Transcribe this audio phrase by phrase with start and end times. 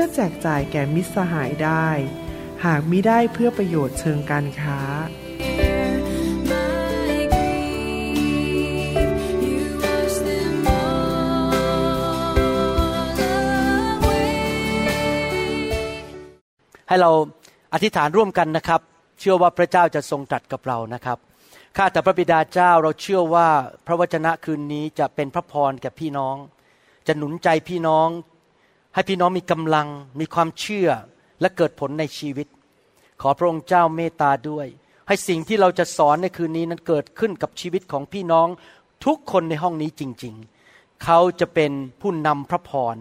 [0.00, 1.88] พื่อแจกจ่ายแก่มิตรสหายได้
[2.64, 4.80] หากมิได้เพื่อประโยชน์เชิงการค้า
[16.88, 17.10] ให้เรา
[17.74, 18.80] อธิษฐานร่วมกันนะครับ
[19.20, 21.18] เชื่อว่าพระเจ้าจะทรงตรัสกับเรานะครับ
[21.76, 23.48] ข้าแต่พระบิดาเจ้าเราเชื่อว่า
[23.86, 26.36] พระวจนะคืนนี้จะเป็นพระพรแก่พี่น้อง
[27.06, 28.08] จะหนุนใจพี่น้อง
[28.98, 29.88] ให้พี่น้องมีกำลัง
[30.20, 30.88] มีความเชื่อ
[31.40, 32.48] และเกิดผลในชีวิต
[33.20, 34.66] ขอพระองค์เจ้าเมตตาด้วย
[35.08, 38.48] ให้สิ่งที่เราจะสอนในคืนนี้นั้นเกิดขึ้นกับชีวิตของพี่น้อง
[39.04, 40.34] ทุกคนในห้องนี้จริง
[40.68, 42.96] ๆ เขาจะเป็นผู้นำพระพร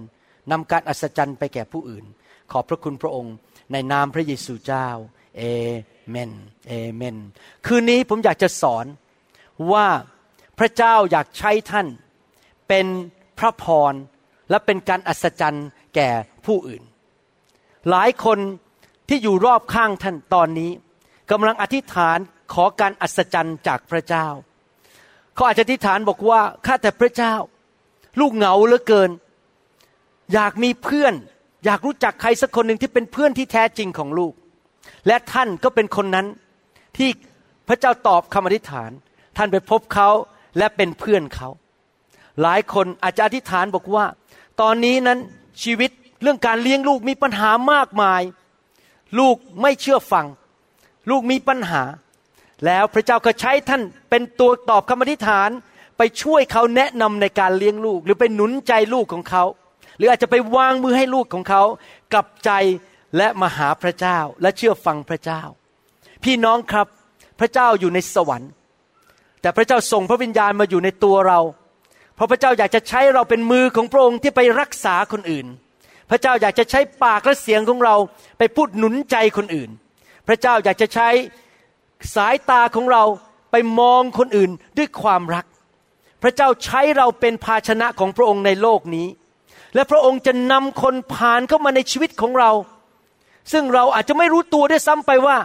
[0.52, 2.06] นำการอัศจรรย์ไปแก่ผู้อื่น
[2.52, 3.36] ขอบพระคุณพระองค์
[3.72, 4.88] ในนามพระเยซูเจ้า
[5.38, 5.44] เอ
[6.10, 6.32] เมน
[6.68, 7.18] เอเมน
[7.66, 8.86] คืนนี้ผมอยากจะสอน
[9.72, 9.88] ว่า
[10.60, 11.88] พระเจ้าอยากใช้ท่าน
[12.68, 12.86] เป็น
[13.40, 13.96] พระพร
[14.50, 16.10] และเป็นการอัศจรรย์แก่
[16.46, 16.84] ผู้อื่น
[17.90, 18.40] หลายคน
[19.10, 20.72] ที่อยู่รอบข้างท่านตอนนี้
[21.32, 22.18] กำลังอธิษฐาน
[22.54, 24.28] ขอการอัศจรรย์จากพระเจ้า
[25.36, 27.34] เขาอาจจะอธิษฐานบอกว่าข้าแต่พระเจ้า
[28.20, 29.12] ลูกเหงาเหลือเกิน
[30.34, 31.14] อยากมีเพื่อน
[31.66, 34.34] อยากรู้จักใครสักคนหนึ่งที่เป็นเพื่อนที่แท้จริงของลูก
[35.08, 36.28] และท่านก็เป็นคนนั้น
[36.98, 37.10] ที่
[37.68, 38.92] พระเจ้าตอบคำอธิษฐาน
[39.38, 40.10] ท่านไปพบเขา
[40.58, 41.50] และเป็นเพื่อนเขา
[42.42, 44.06] หลายคนอาจจะอธิษฐานบอกว่า
[44.62, 45.20] ตอนนี้นั้น
[45.64, 45.92] ชีวิต
[46.22, 48.22] เรื่องการเลี้ยงลูกมีปัญหามากมาย
[49.20, 50.26] ลูกไม่เชื่อฟัง
[51.10, 51.84] ลูกมีปัญหา
[52.66, 55.50] แล้วพระเจ้าก็ใช้ท่านเป็นตัวตอบคำอธิษฐาน
[55.98, 59.44] ไปช่วยเขาแนะนำในการเลี้ยงลูก หรือไปหนุนใจลูกของเขา
[59.98, 61.64] หรืออาจจะไปวางมือให้ลูกของเขา
[62.14, 62.52] กลับใจ
[63.18, 65.42] และมาหาพระเจ้าและเชื่อฟังพระเจ้า
[66.24, 66.88] พี่น้องครับ
[67.40, 68.52] พระเจ้าอยู่ในสวรรค์
[69.42, 71.40] แต่พระเจ้าส่งพระวิญญาณมาอยู่ในตัวเรา
[72.18, 75.48] เพราะพระเจ้าอยากจะใช้เราเป็นมือของพระองค์ที่ไปรักษาคนอื่น
[76.10, 77.96] พระเจ้าอยากจะใช้ปากและเสียงของเรา
[78.38, 79.70] ไปพูดหนุนใจคนอื่น
[80.28, 81.10] พระเจ้าอยากจะใช้
[82.16, 83.04] สายตาของเรา
[83.52, 85.46] ไปมองคนอื่นด้วยความรัก
[86.24, 89.08] พระเจ้าใช้เราเป็นภาชนะของพระองค์ในโลกนี้
[89.76, 92.52] และพระองค์จะนำคนผ่านเข้ามาในชีวิตของเรา
[93.52, 95.38] ซึ่งเราอาจจะไม่รู้ตัวด้วยซ้ำไปว่า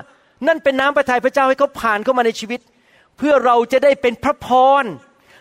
[0.47, 2.61] นั่นเป็นน้ำพระทัยพระเจ้าให้เขาผ่านเข้ามาในชีวิต
[3.17, 4.49] เพื่อเราจะได้เป็นพระพ
[4.83, 4.85] ร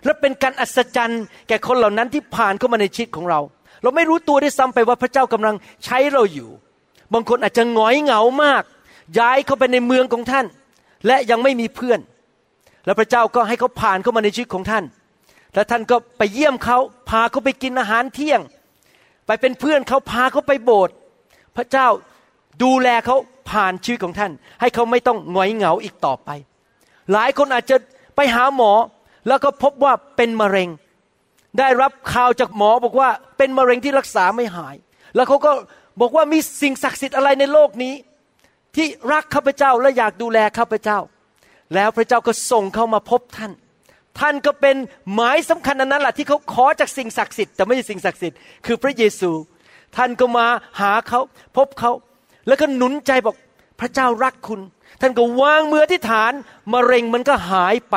[0.05, 3.39] และเป็นการอัศจรรย์แก่คนเหล่านั้นที่ผ่านเข้ามาในชีวิตของเรา
[3.83, 6.49] เราไม่รู้ตัวด้วยซ้ำไปว่าพระเจ้ากำลังใช้เราอยู่
[7.13, 8.63] บางคนอาจจะหงอยเหงามาก
[9.19, 10.45] ย้ายเข้าไปในเมืองของท่าน
[11.07, 11.99] และยังไม่มีเพื่อน
[12.85, 14.83] แล้วพระเจ้าก็ให้เขาผ่านเข้ามาในชีวิตของท่าน
[15.55, 16.77] และท่านก็ไปเยี่ยมเขา
[17.09, 18.41] พาเขาไปกินอาหารเที่ยง
[19.25, 20.93] ไปเป็นเพื่อนเขาพาเขาไปโบสถ์
[21.57, 21.87] พระเจ้า
[22.63, 23.15] ดูแลเขา
[23.49, 24.31] ผ่านชีวิตของท่าน
[24.61, 26.29] ให้เขาไม่ต้องหงอยเหงาอีกต่อไป
[27.11, 27.75] หลายคนอาจจะ
[28.15, 28.71] ไปหาหมอ
[29.27, 30.69] แล้วก็พบว่าเป็นมะเร็ง
[31.59, 34.75] ได้รับข่าวจากหมอบอกว่าเป็นมะเร็งที่รักษาไม่หาย
[35.15, 35.51] แล้วเขาก็
[36.01, 37.93] บอกว่ามีสิ่งศักดิ์สิทธิ์อะไรในโลกนี้
[38.75, 40.99] ที่รักข้าพเจ้าและอยากดูแลข้าพเจ้า
[41.75, 43.51] แล้วพระเจ้าก็ส่งเขามาพบท่าน
[44.19, 44.75] ท่านก็เป็น
[45.13, 49.31] หมายสำคัญอันนั้นแหละที่เขาขอจากสิ่งศักดิ์สิทธิ์แต่ไม่ใช่สิ่งศักดิ์สิทธิ์คือพระเยซู
[49.97, 50.47] ท่านก็มา
[50.81, 51.19] หาเขา
[51.57, 51.91] พบเขา
[52.47, 53.35] แล้วก็หนุนใจบอก
[53.79, 54.61] พระเจ้ารักคุณ
[55.01, 56.33] ท่านก็วางมือที่ฐาน
[56.73, 57.95] มะเร็งมันก็หายไป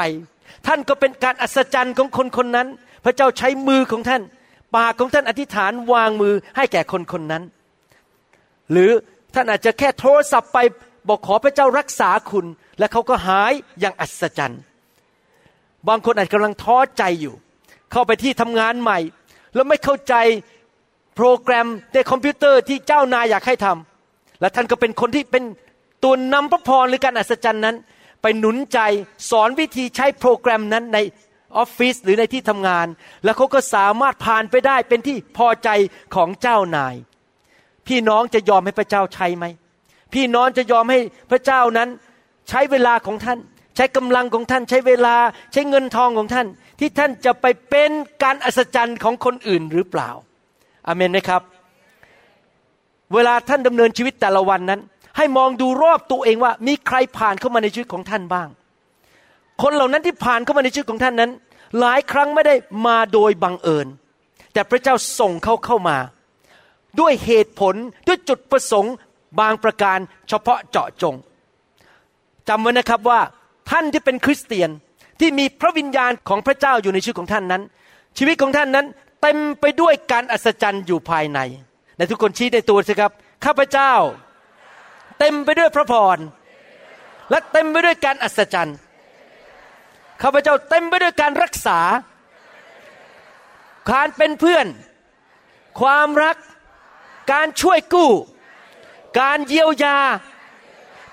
[0.67, 2.69] ท่านก็เป็นการอัศจรรย์ของคนคนนั้น
[3.05, 4.23] พระเจ้าใช้มือของท่าน
[4.77, 7.43] ปากของท่านอธิษฐานวางมือให้แก่คนคนนั้น
[8.73, 8.91] หรือ
[9.35, 10.59] ท่านอาจจะแค่โทรศัพท์ไป
[11.09, 12.47] บอกขอพระเจ้ารักษาคุณ
[12.79, 14.61] และเขาก็หายอย่างอัศจรรย์
[15.89, 17.35] บางคนอาจกำลังท้อใจอยู่
[17.93, 18.99] เข้าไปที่ทำงานใหม่
[19.55, 20.15] แล้วไม่เข้าใจ
[21.17, 25.45] โปรแกรมในคอมพิวเตอร์ที่เจ้านายอยากให้ทำและท่านก็เป็นคนที่เป็น
[26.05, 27.77] ตัวนำพระพรหรือการอัศจรรย์นั้น
[28.27, 28.81] ไปหนุนใจ
[29.31, 30.99] สอนวิธีใช้โปรแกรมนั้นใน
[31.57, 32.87] ออฟฟิศหรือในที่ทำงาน
[33.25, 35.69] แล้วเขาก็สามารถผ่านไปได้เป็นที่พอใจ
[36.15, 36.95] ของเจ้านาย
[37.89, 39.45] พี่น้องจะยอมให้พระเจ้าใช้ไหม
[40.15, 40.99] พี่น้องจะยอมให้
[41.31, 41.89] พระเจ้านั้น
[42.49, 43.39] ใช้เวลาของท่าน
[43.77, 45.17] ใช้กำลังของท่าน ใช้เวลา
[45.53, 46.47] ใช้เงินทองของท่าน
[46.81, 47.91] ที่ท่านจะไปเป็น
[48.23, 50.11] การอัศจรรย์ของคนอื่นหรือเปล่า
[50.87, 51.43] อเมนไหมครับ
[53.15, 54.81] เวลาท่านดำเนินชีวิตแต่ละวันนั้น
[55.17, 58.49] ให้มองดูรอบตัวเองว่า มีใครผ่านเข้ามาในชีวิตของท่านบ้าง
[59.63, 61.31] คนเหล่านั้นที่ผ่านเข้ามาในชีวิตของท่านนั้น
[61.81, 62.55] หลายครั้งไม่ได้
[62.87, 63.87] มาโดยบังเอิญ
[64.53, 65.97] แต่พระเจ้าส่งเขาเข้ามา
[67.01, 67.75] ด้วยเหตุผล
[68.07, 68.95] ด้วยจุดประสงค์
[69.41, 71.15] บางประการเฉพาะเจาะจง
[72.49, 73.21] จำไว้นะครับว่า
[73.71, 74.71] ท่านที่เป็นคริสเตียน
[75.21, 77.63] ที่มีพระวิญญาณของพระเจ้าอยู่ในชีวิตของท่านนั้น
[78.19, 78.87] ชีวิตของท่านนั้น
[79.23, 81.39] เต็มไปด้วยการอัศจรรย์อยู่ภายใน
[81.97, 83.13] ในทุกคนชี้ในตัวสิครับ
[83.45, 83.93] ข้าพเจ้า
[85.19, 86.19] เต็มไปด้วยพระพร
[87.31, 88.77] และเต็มไปด้วยการอัศจรรย์
[90.23, 91.79] ข้าพเจ้าเต็มไปด้วยการรักษา
[93.93, 94.67] การเป็นเพื่อน
[95.81, 96.37] ความรัก
[97.33, 98.11] การช่วยกู้
[99.21, 99.99] การเยียวยา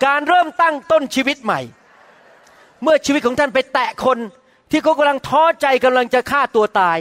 [0.05, 1.59] การเริ่มตั้งต้นชีวิตใหม่
[2.83, 4.17] เมื่อชีวิตของท่านไปแตะคน
[4.71, 6.97] ที่เขากำลังท้อใจกำลังจะฆ่าตัวตาย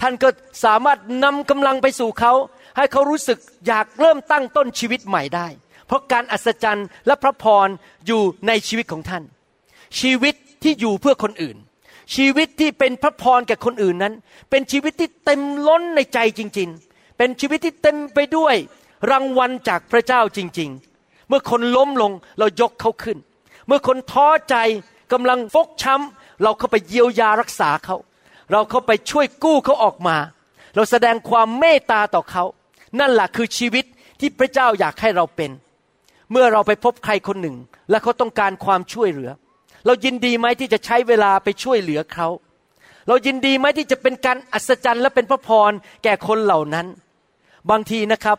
[0.00, 0.28] ท่านก็
[0.64, 2.32] สามารถนำกำลังไปสู่เขา
[2.76, 5.46] ให้เขารู้สึกอยากเริ่มตั้งต้นชีวิตใหม่ได้
[5.86, 7.68] เพราะการอัศจรรย์และพระพร
[8.06, 9.22] อยู่ในชีวิตของท่าน
[10.00, 11.56] ชีวิตที่อยู่เพื่อคนอื่น
[12.14, 14.14] ชีวิตที่เป็นพระพรแก่คนอื่นนั้น
[14.50, 18.56] เป็นชีวิตที่เต็มล้นในใจจริง ๆ เป็นชีวิตที่เต็มไปด้วย
[19.10, 23.18] รางวัลจากพระเจ้าจริง ๆ เมื่อคนล้มลงเรายกเขาขึ้น
[23.66, 24.56] เมื่อคนท้อใจ
[25.12, 27.96] กำลังฟกช้ำเราเข้าไปเยียวยารักษาเขา
[28.52, 30.16] เราเข้าไปช่วยกู้เขาออกมา
[30.74, 32.44] เราแสดงความเมตตาต่อเขา
[33.00, 33.84] นั่นแหละคือชีวิต
[34.20, 35.50] ที่พระเจ้าอยากให้เราเป็น
[36.32, 37.56] เมื่อเราไปพบใครคนหนึ่ง
[37.90, 39.30] และเขาต้องการความช่วยเหลือ
[39.86, 42.28] เรายินดีไหมที่จะใช้เวลาไปช่วยเหลือเขา
[43.08, 45.72] เรายินดีไหมที่จะเป็นการอัศจรรย์และเป็นพระพร
[46.04, 46.86] แก่คนเหล่านั้น
[47.70, 48.38] บางทีนะครับ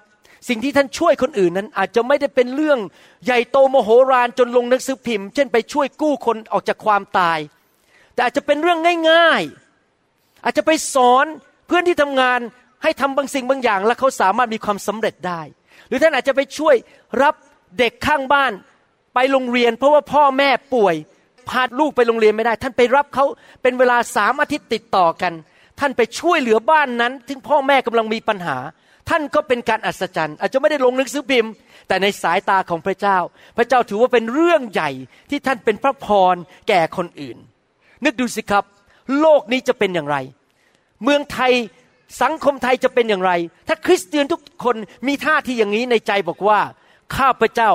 [0.50, 2.80] สิ่งที่ท่านช่วยคนอื่นนั้น อาจจะไม่ได้เป็นเรื่อง
[3.26, 7.40] ใหญ่โตโมโหรานจนลงหนังสือพิมพ์ เช่นไปช่วยกู้คนออกจากความตาย
[8.14, 8.80] แต่อาจจะเป็นเรื่อง
[9.12, 9.44] ง่าย
[9.94, 11.26] ๆ อาจจะไปสอน
[11.68, 12.40] เพื่อนที่ทำงาน
[12.84, 15.42] ให้ทำบางสิ่งบางอย่าง แล้วเขาสามารถมีความสำเร็จได้
[15.88, 16.76] หรือท่านอาจจะไปช่วย
[17.22, 17.36] รับ
[17.80, 18.54] เด็กข้างบ้าน
[19.14, 20.96] ไปโรงเรียน เพราะว่าพ่อแม่ป่วย
[21.50, 23.26] พาลูกไปโรงเรียนไม่ได้ ท่านไปรับเขา
[23.62, 25.34] เป็นเวลาสามอาทิตย์ติดต่อกัน
[25.80, 28.58] ท่านไปช่วยเหลือบ้านนั้นที่พ่อแม่กำลังมีปัญหา
[29.10, 31.52] ท่านก็เป็นการอัศจรรย์ อาจจะไม่ได้ลงนึกซื้อพิมพ์
[31.88, 33.18] แต่ในสายตาของพระเจ้า
[33.58, 34.90] พระเจ้าถือว่าเป็นเรื่องใหญ่
[35.30, 36.36] ที่ท่านเป็นพระพร
[36.68, 37.38] แก่คนอื่น
[38.04, 38.64] นึกดูสิครับ
[39.20, 40.18] โลกนี้จะเป็นอย่างไร
[41.04, 41.54] เมืองไทย
[42.22, 43.32] สังคมไทยจะเป็นอย่างไร
[43.68, 44.76] ถ้าคริสเตียนทุกคน
[45.08, 46.60] มีท่าทีอย่างนี้ในใจบอกว่า
[47.18, 47.72] ข้าพเจ้า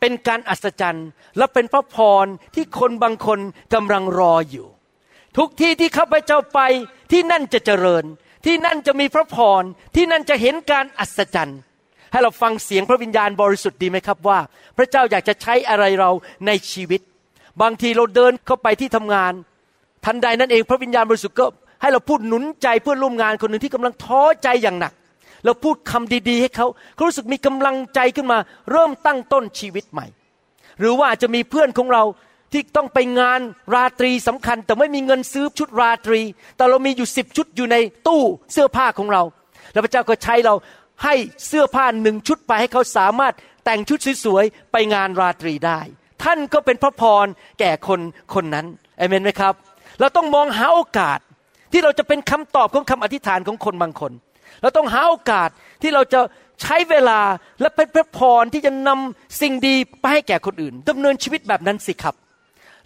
[0.00, 1.08] เป็นการอัศจรรย์
[1.38, 3.40] และเป็นพระพรที่คนบางคน
[3.74, 4.66] กำลังรออยู่
[5.36, 6.60] ทุกที่ที่ข้าพเจ้าไป
[7.12, 8.04] ที่นั่นจะเจริญ
[8.46, 9.62] ที่นั่นจะมีพระพร
[9.94, 11.58] ที่นั่นจะเห็นการอัศจรรย์
[12.12, 14.38] ให้เราฟังเสียงพระวิญญาณบริสุทธิ์ดีไหมครับว่า
[14.76, 16.10] พระเจ้าอยากจะใช้อะไรเรา
[16.46, 17.00] ในชีวิต
[17.62, 19.32] บางทีเราเดินเข้าไปที่ทำงาน
[20.04, 21.46] ทันใดนั้นเองพระวิญญาณบริสุทธิ์ก็
[21.80, 24.92] ให้เราพูดหนุนใจเพื่อนร่วมงานคนหนึ่งที่กำลังท้อใจอย่างหนัก
[25.46, 28.38] เราพูดคำดีๆ ให้เขาเขารู้สึกมีกำลังใจขึ้นมา
[28.70, 30.06] เริ่มตั้งต้นชีวิตใหม่
[30.80, 32.04] หรือว่าจะมีเพื่อนของเรา
[32.52, 33.40] ที่ต้องไปงาน
[33.74, 36.20] ราตรีสำคัญ แต่ไม่มีเงินซื้อชุดราตรี
[36.56, 37.76] แต่เรามีอยู่สิบชุดอยู่ใน
[38.06, 38.22] ตู้
[38.52, 39.22] เสื้อผ้าของเรา
[39.72, 40.54] แล้วพระเจ้าก็ใช้เรา
[41.04, 41.14] ให้
[41.46, 43.34] เสื้อผ้าหนึ่งชุดไปให้เขาสามารถ
[43.64, 45.80] แต่งชุดสวยๆไปงานราตรีได้
[46.22, 47.26] ท่านก็เป็นพระพร
[47.60, 48.00] แก่คน
[48.34, 48.66] คนนั้น
[48.98, 49.54] เอเมนไหมครับ
[50.00, 51.18] เราต้องมองหาโอกาส
[51.72, 54.12] ที่เราจะเป็นคำตอบของคำอธิษฐานของคนบางคน
[54.62, 55.48] เราต้องหาโอกาส
[55.82, 56.20] ที่เราจะ
[56.62, 57.20] ใช้เวลา
[57.60, 62.14] และเป็นพระพรที่จะนำสิ่งดีไปให้แก่คนอื่นดำเนินชีวิตแบบนั้นสิครับ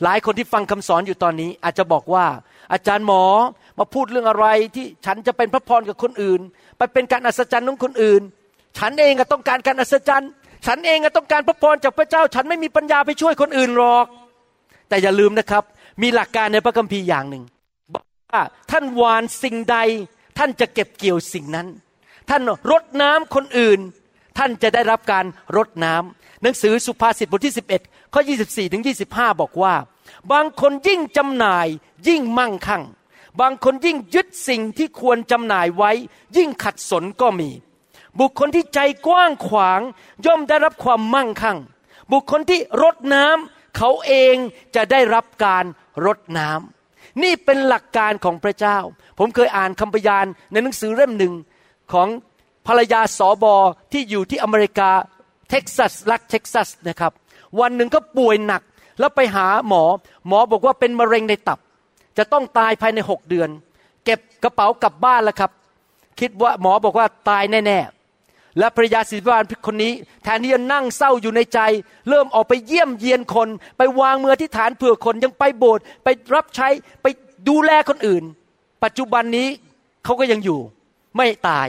[0.02, 2.26] หลายคนที่ฟังคำสอนอยู่ตอนนี้ อาจจะบอกว่า
[2.72, 3.24] อาจารย์หมอ
[3.78, 6.40] มาพูดเรื่องอะไรที่ฉันจะเป็นพระพรกับคนอื่น
[6.78, 8.22] ไปเป็นการอัศจรรย์ของคนอื่น
[8.78, 10.30] ฉันเองก็ต้องการการอัศจรรย์
[10.66, 14.06] ฉันเองก็ต้องการพระพรจากพระเจ้า ฉันไม่มีปัญญาไปช่วยคนอื่นหรอก
[14.88, 15.64] แต่อย่าลืมนะครับ
[16.02, 17.42] มีหลักการในพระคัมภีร์อย่างหนึ่ง
[17.94, 19.76] บอกว่าท่านวานสิ่งใด
[20.40, 21.68] ท่านจะเก็บเกี่ยวสิ่งนั้น
[22.28, 23.80] ท่านรดน้ำคนอื่น
[24.38, 25.24] ท่านจะได้รับการ
[25.56, 29.74] รดน้ำหนังสือสุภาษิตบทที่ 11 ข้อ 24 ถึง 25 บอกว่า
[30.32, 31.66] บางคนยิ่งจำหน่าย
[32.08, 32.84] ยิ่งมั่งคั่ง
[33.40, 35.92] บางคนยิ่งยึดสิ่งที่ควรจำหน่ายไว้
[36.36, 37.50] ยิ่งขัดสนก็มี
[38.18, 39.80] บุคคลที่ใจกว้างขวาง
[40.26, 41.58] ย่อมได้รับความมั่งคั่ง
[42.12, 44.36] บุคคลที่รดน้ำเขาเอง
[44.74, 45.64] จะได้รับการ
[46.04, 46.79] รดน้ำ
[47.22, 48.78] นี่เป็นหลักการของพระเจ้า
[49.18, 51.34] ผมเคยอ่านคำพยานในหนังสือเล่มหนึ่ง
[51.92, 52.08] ของ
[52.66, 53.54] ภรรยาสอบอ
[53.92, 54.90] ที่อยู่ที่อเมริกา
[55.50, 57.12] เท็กซัสรัฐเท็กซัสนะครับ
[57.60, 58.62] วันหนึ่งก็ป่วยหนัก
[58.98, 59.82] แล้วไปหาหมอ
[60.28, 61.58] หมอบอกว่าเป็นมะเร็งในตับ
[62.18, 63.48] จะต้องตายภายในหกเดือน
[64.04, 65.50] เก็บกระเป๋ากลับบ้านแล้วครับ
[66.20, 67.99] คิดว่าหมอบอกว่าตายแน่ๆ
[68.58, 69.92] และภรรยาศิริบาลคนนี้
[70.24, 71.60] แทนที่จะนั่งเศร้าอยู่ในใจ
[72.08, 76.68] เริ่มออกไปเยี่ยมเยียนคน ไปวางมือที่ฐานเผื่อคนยังไปโบสถ์ไปรับใช้
[77.02, 77.06] ไป
[77.48, 78.24] ดูแลคนอื่น
[78.84, 79.48] ปัจจุบันนี้
[80.04, 80.60] เขาก็ยังอยู่
[81.16, 81.68] ไม่ตาย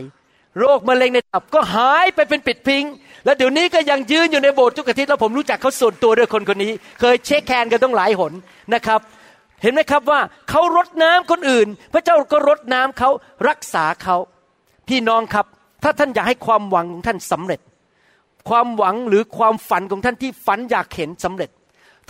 [0.59, 2.83] โรคมะเร็งในตับก็หายไปเป็นปิดพิง
[3.25, 8.33] แล้วเดี๋ยวนี้ก็ยังยืนอยู่ในโบสถ์ทุกอาทิตย์แล้วผมรู้จักเขาส่วนตัวด้วยคนคนนี้ เคยเช็คแคนกันต้องหลายหน
[8.73, 8.99] นะครับ
[9.61, 10.19] เห็นไหมครับว่า
[10.49, 13.09] เขารดน้ำคนอื่น พระเจ้าก็รดน้ำเขา
[13.47, 14.17] รักษาเขา
[14.87, 15.45] พี่น้องครับ
[15.83, 17.59] ถ้าท่านอยากให้ความหวังของท่านสำเร็จ
[18.49, 21.49] ความหวังหรือความฝันของท่านที่ฝันอยากเห็นสำเร็จ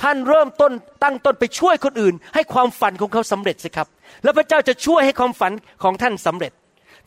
[0.01, 0.71] ท่านเริ่มต้น
[1.03, 3.87] ตั้งต้นไปช่วยคนอื่น ให้ความฝันของเขาสำเร็จสิครับ
[4.23, 5.51] แล้วพระเจ้าจะช่วยให้ความฝัน
[5.83, 6.51] ของท่านสำเร็จ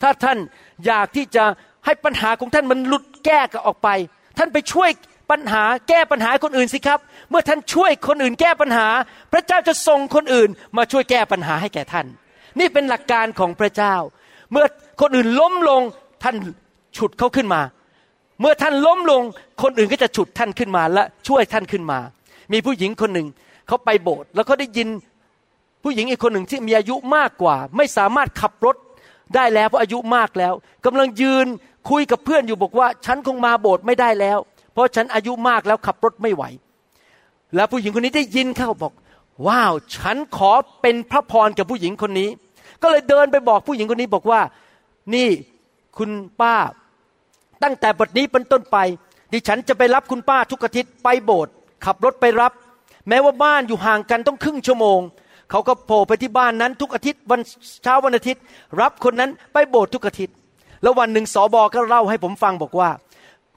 [0.01, 0.37] ถ้าท่าน
[0.85, 1.43] อยากที่จะ
[1.85, 3.89] ให้ปัญหาของท่านมันหลุดแก้กันออกไป
[4.37, 4.89] ท่านไปช่วย
[5.31, 8.87] ปัญหาแก้ปัญหาคนอื่นสิครับ เมื่อท่านช่วยคนอื่นแก้ปัญหา
[9.33, 12.05] พระเจ้าจะส่งคนอื่น มาช่วยแก้ปัญหาให้แก่ท่าน
[12.59, 13.95] นี่เป็นหลักการของพระเจ้า
[14.51, 14.65] เมื่อ
[15.01, 15.81] คนอื่นล้มลง
[16.23, 16.35] ท่าน
[16.97, 17.61] ฉุดเขาขึ้นมา
[18.39, 19.23] เมื่อท่านล้มลง
[19.61, 21.99] คนอื่นก็จะฉุดท่านขึ้นมาและช่วยท่านขึ้นมา
[22.53, 23.27] มีผู้หญิงคนหนึ่ง
[23.67, 24.87] เขาไปโบสถ์แล้วเขาได้ยิน
[25.83, 28.75] ผู้หญิงอีกคนหนึ่งที่มีอายุมากกว่า ไม่สามารถขับรถ
[29.35, 30.53] ได้แล้วเพราะอายุมากแล้ว
[30.85, 31.45] กำลังยืน
[31.89, 34.37] คุยกับเพื่อนอยู่บอกว่า ฉันคงมาโบสถ์ไม่ได้แล้ว
[34.73, 36.43] เพราะฉันอายุมากแล้วขับรถไม่ไหว
[37.55, 38.93] แล้วผู้หญิงคนนี้ได้ยินเข้าบอก
[39.47, 42.29] ว้าว ฉันขอเป็นพระพรกับผู้หญิงคนนี้
[42.81, 44.41] ก็เลยเดินไปบอกผู้หญิงคนนี้บอกว่า
[45.15, 45.29] นี่
[45.97, 46.11] คุณ
[46.41, 46.55] ป้า
[47.63, 48.77] ตั้งแต่บัดนี้เป็นต้นไป
[49.33, 51.53] ดิฉันจะไปรับคุณป้าทุกอาทิตย์ไปโบสถ์
[51.85, 52.51] ขับรถไปรับ
[53.07, 54.99] แม้ว่าบ้านอยู่ห่างกันต้องครึ่งชั่วโมง
[55.51, 57.41] เขาก็โผล่ไปที่บ้านนั้นทุกอาทิตย์วัน
[57.83, 58.41] เช้าวันอาทิตย์
[58.81, 60.35] รับคนนั้นไปโบสถ์ทุกอาทิตย์
[60.81, 62.89] แล้ววันหนึ่งสอบอก็เล่าให้ผมฟังบอกว่า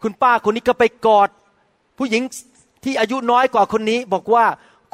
[0.02, 1.28] คุณป้าคนนี้ก็ไปกอด
[1.99, 2.23] ผู้หญิง
[2.85, 4.45] ที่อายุน้อยกว่าคนนี้บอกว่า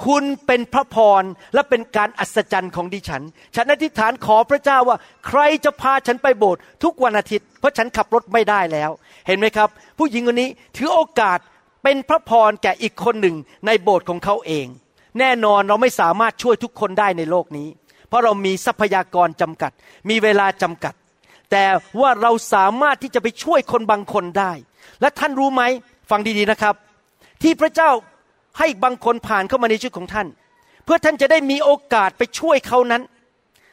[0.05, 1.23] คุณเป็นพระพร
[1.55, 3.23] และเป็นการอัศจรรย์ของดิฉัน
[3.55, 4.97] ฉันอธิษฐานขอพระเจ้าว่า
[5.27, 8.91] ใครจะพาฉันไปโบสถ์ทุกวันอาทิตย์ เพราะฉันขับรถไม่ได้แล้ว
[9.27, 11.39] เห็นไหมครับ ผู้หญิงคนนี้ถือโอกาส
[11.83, 13.37] เป็นพระพรแก่อีกคนหนึ่ง
[13.67, 14.67] ในโบสถ์ของเขาเอง
[15.19, 17.69] แน่นอนเราไม่สามารถช่วยทุกคนได้ในโลกนี้
[18.09, 19.73] เพราะเรามีทรัพยากรจำกัด
[20.09, 20.95] มีเวลาจำกัด
[21.51, 21.65] แต่
[22.01, 24.53] ว่าเราสามารถที่จะไปช่วยคนบางคนได้
[25.01, 25.63] และท่านรู้ไหม
[26.11, 26.75] ฟังดีๆนะครับ
[27.43, 27.91] ที่พระเจ้า
[28.59, 30.27] ให้บางคนผ่านเข้ามาในชีวิตของท่าน
[30.85, 33.03] เพื่อท่านจะได้มีโอกาสไปช่วยเขานั้น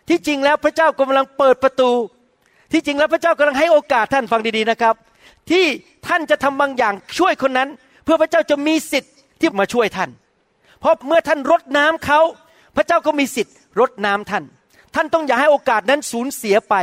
[0.10, 1.92] ที่จริงแล้วพระเจ้ากำลังเปิดประตู
[2.72, 4.96] ที่จริงแล้วพระเจ้ากำลังให้โอกาสท่านฟังดีๆนะครับ
[5.50, 5.66] ที่
[6.08, 7.70] ท่านจะทำบางอย่างช่วยคนนั้น
[8.04, 10.10] เพื่อพระเจ้าจะมีสิทธิ์ที่มาช่วยท่าน
[10.80, 12.20] เพราะเมื่อท่านรดน้ำเขา
[12.76, 14.44] พระเจ้าก็มีสิทธิ์รดน้ำท่าน
[14.96, 16.76] ท่านต้องอย่าให้โอกาสนั้นสูญเสียไป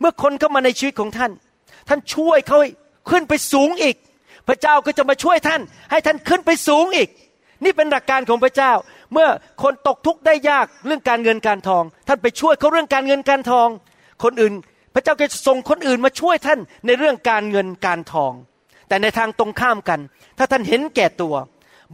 [0.00, 1.32] เมื่อคนเข้ามาในชีวิตของท่าน
[1.88, 2.58] ท่านช่วยเขา
[3.10, 3.96] ขึ้นไปสูงอีก
[4.48, 7.08] พระเจ้าก็จะมาช่วยท่าน ให้ท่านขึ้นไปสูงอีก
[7.64, 8.72] นี่เป็นหลักการของพระเจ้า
[9.12, 9.28] เมื่อ
[9.62, 13.68] คนตกทุกข์ได้ยากเรื่องการเงินการทอง ท่านไปช่วยเขาเรื่องการเงินการทอง
[14.22, 14.54] คนอื่น
[14.94, 18.32] พระเจ้าก็จะส่งคนอื่นมาช่วยท่านในเรื่องการเงินการทอง
[18.88, 20.00] แต่ในทางตรงข้ามกัน
[20.38, 21.34] ถ้าท่านเห็นแก่ตัว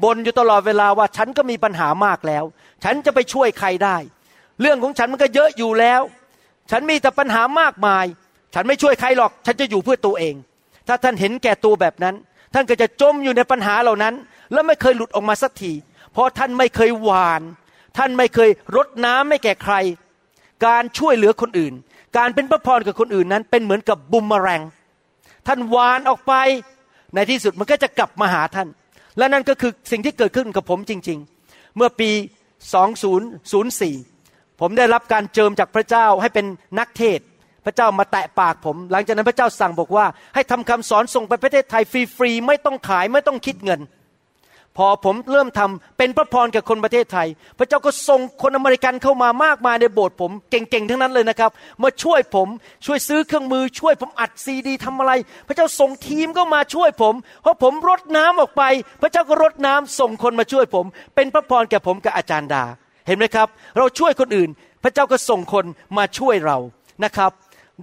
[0.02, 2.44] บ่นอยู่ตลอดเวลาว่าฉันก็มีปัญหามากแล้ว
[2.84, 3.96] ฉันจะไปช่วยใครได้
[4.60, 6.00] เรื่องของฉันมันก็เยอะอยู่แล้ว
[6.70, 8.04] ฉันมีแต่ปัญหามากมาย
[8.54, 10.34] ฉันไม่ช่วยใครหรอก ฉันจะอยู่เพื่อตัวเอง
[10.88, 12.14] ถ้าท่านเห็นแก่ตัวแบบนั้น
[12.54, 14.14] ท่านก็จะจมอยู่ในปัญหาเหล่านั้น
[14.52, 15.73] แล้วไม่เคยหลุดออกมาสักที
[16.12, 17.43] เพราะท่านไม่เคยหวาน
[17.99, 19.75] ท่านไม่เคยรดน้ำไม่แก่ใคร
[20.67, 21.75] การช่วยเหลือคนอื่น
[22.17, 24.62] การเป็นพระพรกับคนอื่นนั้น เป็นเหมือนกับบุมมแรง
[25.47, 26.33] ท่านหวานออกไป
[27.14, 28.69] ในที่สุดมันก็จะกลับมาหาท่าน
[29.19, 32.11] และนั่นก็คือสิ่งที่เกิดขึ้นกับผมจริง ๆ เมื่อปี
[33.37, 36.47] 2004 ผมได้รับการเจิมจากพระเจ้าให้เป็น
[36.78, 37.21] นักเทศ
[37.64, 41.83] พระเจ้ามาแตะปากผม หลังจากนั้นพระเจ้าสั่งบอกว่า ให้ทำคำสอนส่งไปประเทศไทย
[42.17, 43.81] ฟรีๆไม่ต้องขายไม่ต้องคิดเงิน
[44.78, 51.50] พอผมเริ่มทำเป็นพระพรกับคนประเทศไทย พระเจ้าก็ส่งคนอเมริกันเข้ามามากมายในโบสถ์ผมเก่งๆทั้งนั้นเลยนะครับ
[51.82, 52.49] มาช่วยผม
[52.87, 55.12] ช่วยซื้อเครื่องมือช่วยผมอัดซีดีทำอะไร
[55.47, 58.62] พระเจ้าส่งทีมก็มาช่วยผมเพราะผมรดน้ำออกไป
[59.02, 62.64] พระเจ้าก็รดน้ำส่งคนมาช่วยผม เป็นพระพรแก่ผมกับอาจารย์ดา
[63.06, 64.50] เห็นไหมครับ เราช่วยคนอื่น
[64.82, 65.64] พระเจ้าก็ส่งคน
[65.97, 66.58] มาช่วยเรา
[67.04, 67.32] นะครับ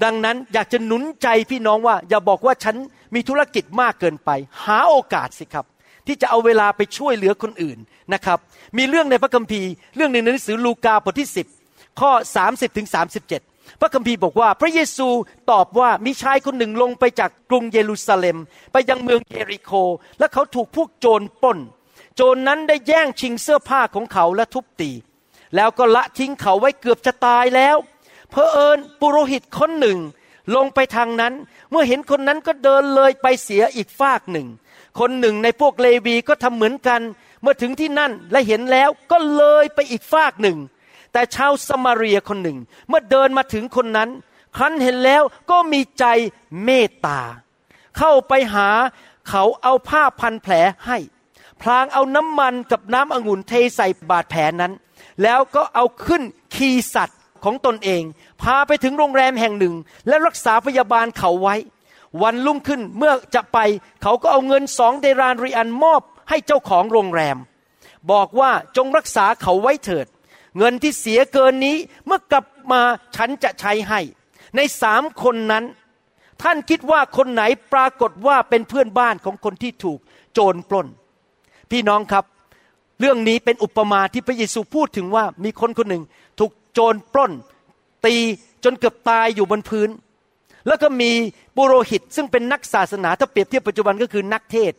[0.03, 2.75] ดังนั้นอยากจะหนุนใจพี่น้องว่า อย่าบอกว่าฉัน
[3.15, 4.29] มีธุรกิจมากเกินไป
[4.63, 5.65] หาโอกาสสิครับ
[6.07, 7.77] ที่จะเอาเวลาไปช่วยเหลือคนอื่น
[8.13, 8.39] นะครับ
[8.77, 11.29] มีเรื่องในพระคัมภีร์ เรื่องในหนังสือลูกาบทที่
[11.63, 12.11] 10 ข้อ
[12.45, 12.87] 30ถึง
[13.33, 15.07] 37 พระคัมภีร์บอกว่า พระเยซู
[15.51, 18.37] ตอบว่ามีชายคนหนึ่งลงไปจากกรุงเยรูซาเล็ม
[18.71, 19.71] ไปยังเมืองเยริโค
[20.19, 21.59] และเขาถูกพวกโจรปล้น
[22.15, 24.91] โจรนนั้นได้แย่งชิงเสื้อผ้าของเขาและทุบตี
[25.55, 27.77] แล้วก็ละทิ้งเขาไว้เกือบจะตายแล้ว
[28.29, 29.99] เพอเอิญปุโรหิตคนหนึ่ง
[30.55, 31.33] ลงไปทางนั้น
[31.71, 34.47] เมื่อเห็นคนนั้นก็เดินเลยไปเสียอีกฟากหนึ่ง
[34.99, 37.01] คนหนึ่งในพวกเลวีก็ทำเหมือนกัน
[37.41, 40.57] เมื่อถึงที่นั่นและเห็นแล้วก็เลยไปอีกฟากหนึ่ง
[41.13, 44.09] แต่ชาวสมาเรียคนหนึ่ง เมื่อเดินมาถึงคนนั้น
[44.55, 46.05] ครั้นเห็นแล้วก็มีใจ
[46.63, 47.21] เมตตา
[47.97, 48.69] เข้าไปหา
[49.29, 50.53] เขาเอาผ้าพันแผล
[50.85, 50.97] ให้
[51.61, 54.73] พลางเอาน้ำมันกับน้ำองุ่นเทใส่บาดแผลนั้น
[55.23, 56.23] แล้วก็เอาขึ้น
[56.55, 58.03] คีสัตว์ของตนเอง
[58.41, 59.75] พาไปถึงโรงแรมแห่งหนึ่ง
[60.07, 61.55] และรักษาพยาบาลเขาไว้
[62.23, 63.57] วันรุ่งขึ้นเมื่อจะไป
[64.03, 67.37] เขาก็เอาเงินสองเดรานริอันมอบให้เจ้าของโรงแรม
[68.11, 70.07] บอกว่าจงรักษาเขาไว้เถิด
[70.57, 72.81] เงินที่เสียเกินนี้เมื่อกลับมา
[73.15, 73.99] ฉันจะใช้ให้
[74.55, 75.65] ในสามคนนั้น
[76.41, 77.43] ท่านคิดว่าคนไหน
[77.73, 79.99] ปรากฏว่าเป็นเพื่อนบ้านของคนที่ถูก
[80.33, 80.87] โจรปล้น
[81.71, 82.25] พี่น้องครับ
[82.99, 86.03] เรื่องนี้เป็นอุปมาที่พระเยซูพูดถึงว่ามีคนคนหนึ่ง
[86.39, 87.31] ถูกโจรปล้น
[88.05, 88.15] ตี
[88.63, 89.89] จนเกือบตายอยู่บนพื้น
[90.67, 91.11] แล้วก็มี
[91.55, 94.73] ปุโรหิตซึ่งเป็นนักศาสนาถ้าเปรียบเทียบปัจจุบันก็คือนักเทศ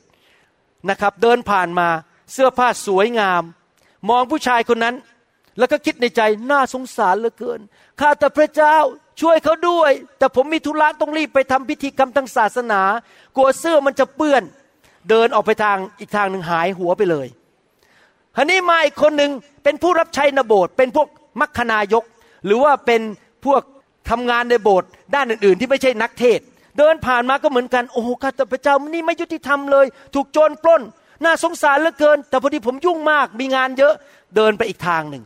[0.90, 1.88] นะครับ เดินผ่านมา
[2.32, 3.42] เสื้อผ้าสวยงาม
[4.08, 4.96] มองผู้ชายคนนั้น
[5.58, 7.60] แล้วก็คิดในใจน่าสงสารเหลือเกิน
[8.00, 8.76] ข้าแต่พระเจ้า
[9.20, 12.82] ช่วยเขาด้วย แต่ผมมีธุระต้องรีบไปทำพิธีกรรมทางศาสนา
[13.36, 14.42] กลัวเสื้อมันจะเปื้อน
[15.10, 17.26] เดินออกไปทางอีกทางหนึ่งหายหัวไปเลย
[18.36, 19.30] ฮันนี้มาอีกคนหนึ่ง
[19.64, 21.08] เป็นผู้รับใช้นโบสเป็นพวก
[21.40, 22.04] มัคคณายก
[22.44, 23.00] หรือว่าเป็น
[23.44, 23.62] พวก
[24.10, 26.40] ทำงานในโบสถ์ด้านอื่นๆ ที่ไม่ใช่นักเทศ
[26.78, 30.82] เดินผ่านมาก็เหมือนกัน โอ้โหข้าแต่พระเจ้านี่ไม่ยุติธรรมเลย ถูกโจรปล้น
[31.24, 33.94] น่าสงสารเหลือเกิน แต่พอดีผมยุ่งมากมีงานเยอะ
[34.36, 35.24] เดินไปอีกทางหนึ่ง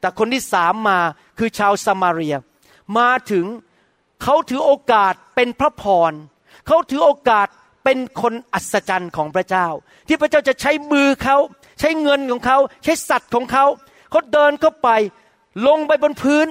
[0.00, 0.98] แต่คนที่สามมา
[1.38, 2.36] คือชาวซามาเรีย
[2.98, 3.44] มาถึง
[4.22, 6.12] เขาถือโอกาสเป็นพระพร
[6.66, 7.46] เขาถือโอกาส
[7.84, 9.66] เป็นคนอัศจรรย์ของพระเจ้า
[10.08, 11.36] ที่พระเจ้าจะใช้มือเขา
[11.80, 13.64] ใช้เงินของเขา ใช้สัตว์ของเขา
[14.10, 14.88] เขาเดินเข้าไป
[15.66, 16.46] ลงไปบนพื้น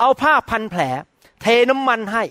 [0.00, 0.82] เอาผ้าพันแผล
[1.42, 2.24] เทน้ำมันให้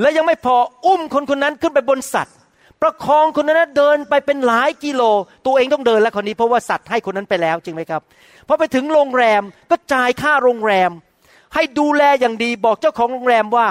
[0.00, 2.36] และยังไม่พออุ้มคนคนนั้นขึ้นไปบนสัตว์
[2.82, 5.02] ประคองคนนั้นเดินไปเป็นหลายกิโล
[5.46, 8.02] ตัวเองต้องเดินแล้วคนนี้เพราะว่าสัตว์ให้คนนั้นไปแล้วจริงไหมครับ
[8.48, 10.90] พอไปถึงโรงแรมก็จ่ายค่าโรงแรม
[11.54, 13.68] ให้ดูแลอย่างดีบอกเจ้าของโรงแรมว่า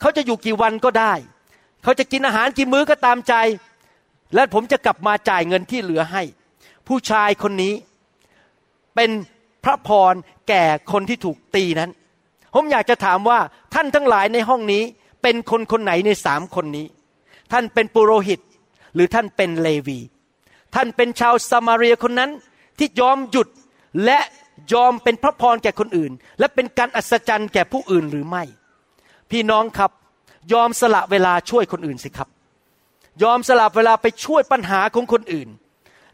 [0.00, 1.12] เขาจะอยู่กี่วันก็ได้
[1.82, 3.34] เขาจะกินอาหารกี่มื้อก็ตามใจ
[4.34, 6.22] และผมจะกลับมาจ่ายเงินที่เหลือให้
[6.88, 7.74] ผู้ชายคนนี้
[8.94, 9.10] เป็น
[9.64, 10.14] พระพร
[10.48, 11.90] แก่คนที่ถูกตีนั้น
[12.54, 13.38] ผมอยากจะถามว่า
[13.74, 14.82] ท่านทั้งหลายในห้องนี้
[15.22, 16.86] เป็นคนคนไหนในสามคนนี้
[17.52, 18.40] ท่านเป็นปุโรหิต
[18.94, 20.00] หรือท่านเป็นเลวี
[20.74, 22.30] ท่านเป็นชาวซามาเรียคนนั้น
[22.78, 23.48] ที่ยอมหยุด
[24.04, 24.18] และ
[24.72, 28.42] ยอมเป็นพระพรแก่คนอื่น และเป็นการอัศจรรย์แก่ผู้อื่นหรือไม่
[29.30, 29.90] พี่น้องครับ
[30.52, 32.28] ยอมสละเวลาช่วยคนอื่นสิครับ
[33.22, 35.48] ยอมสละเวลาไปช่วยปัญหาของคนอื่น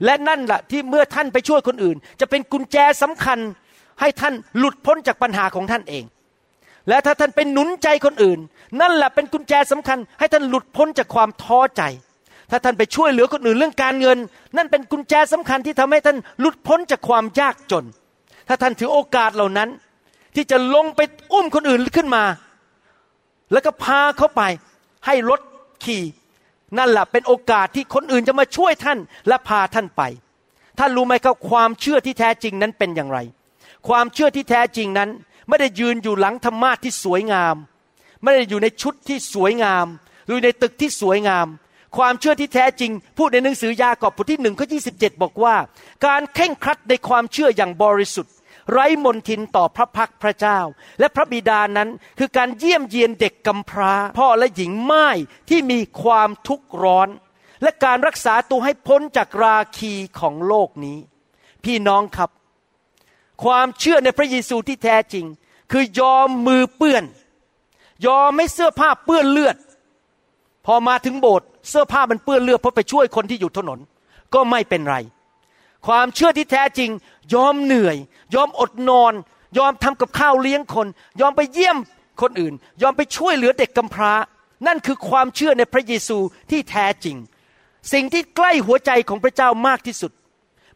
[0.05, 3.39] และนั่นแหละที่เมื่อท่านไปช่วยคนอื่น จะเป็นกุญแจสำคัญ
[4.01, 6.05] ให้ท่านหลุดพ้นจากปัญหาของท่านเอง
[6.89, 8.39] และถ้าท่านเป็นหนุนใจคนอื่น
[8.81, 11.83] นั่นแหละเป็นกุญแจสำคัญ ให้ท่านหลุดพ้นจากความท้อใจ
[12.51, 14.19] ถ้าท่านไปช่วยเหลือคนอื่นเรื่องการเงิน
[14.57, 17.85] นั่นเป็นกุญแจสำคัญที่ทำให้ท่านหลุดพ้นจากความยากจน
[18.49, 19.69] ถ้าท่านถือโอกาสเหล่านั้น
[20.35, 21.01] ที่จะลงไป
[21.33, 22.25] อุ้มคนอื่นขึ้นมา
[23.53, 24.43] แล้วก็พาเขาไป
[25.07, 25.41] ให้รถ
[25.85, 26.03] ขี่
[26.79, 28.99] นั่นแหละเป็นโอกาสที่คนอื่นจะมาช่วยท่าน
[29.29, 30.03] และพาท่านไป
[30.79, 33.19] ท่านรู้ไหมครับความเชื่อที่แท้จริงนั้นเป็นอย่างไร
[33.89, 35.09] ความเชื่อที่แท้จริงนั้น
[35.49, 37.57] ไม่ได้ยืนอยู่หลังธรรมาที่สวยงาม
[38.23, 39.87] ไม่ได้อยู่ในชุดที่สวยงาม
[40.27, 41.47] หรือในตึกที่สวยงาม
[41.97, 44.79] ความเชื่อที่แท้จริง พูดในหนังสือยากอบบทที่หนึ่งข้อยี
[45.23, 45.57] บอกว่า
[46.07, 48.35] การเข่งครัดในความเชื่ออย่างบริสุทธิ์
[48.73, 50.59] ไร้มนทินต่อพระพักพระเจ้า
[51.01, 55.07] และพระบิดานั้นคือการเยี่ยมเยียนเด็กกำพร้า พ่อและหญิงไม้
[55.49, 57.09] ที่มีความทุกข์ร้อน
[57.63, 60.99] และการรักษาตัวให้พ้นจากราคีของโลกนี้
[61.65, 62.31] พี่น้องครับ
[63.45, 65.27] ความเชื่อในพระเยซูที่แท้จริง
[65.73, 67.05] คือยอมมือเปื้อน
[68.07, 69.57] ยอมไม่เสื้อผ้าเปื้อนเลือด
[70.67, 73.79] พอมาถึงโบสถ์เสื้อผ้ามันเปื้อนเลือดเพราะไปช่วยคนที่อยู่ถนน
[74.35, 74.97] ก็ไม่เป็นไร
[75.87, 76.91] ความเชื่อที่แท้จริง
[77.35, 77.97] ยอมเหนื่อย
[78.35, 79.13] ยอมอดนอน
[79.59, 80.87] ยอมทำกับข้าวเลี้ยงคน
[81.21, 81.77] ยอมไปเยี่ยม
[82.21, 84.13] คนอื่น ยอมไปช่วยเหลือเด็กกำพร้า
[84.67, 86.19] นั่นคือความเชื่อในพระเยซู
[86.51, 87.17] ที่แท้จริง
[87.93, 90.13] สิ่งที่ใกล้หัวใจของพระเจ้ามากที่สุด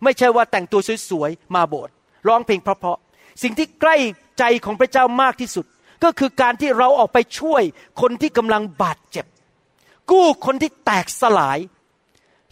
[0.03, 1.95] ไม่ใช่ว่าแต่งตัวสวยๆมาโบสถ์
[2.27, 3.97] ร้องเพลงเพราะๆสิ่งที่ใกล้
[4.39, 5.67] ใจของพระเจ้ามากที่สุด
[6.05, 7.63] ก็คือการที่เราออกไปช่วย
[8.01, 9.27] คนที่กำลังบาดเจ็บ
[10.11, 11.59] กู้คนที่แตกสลาย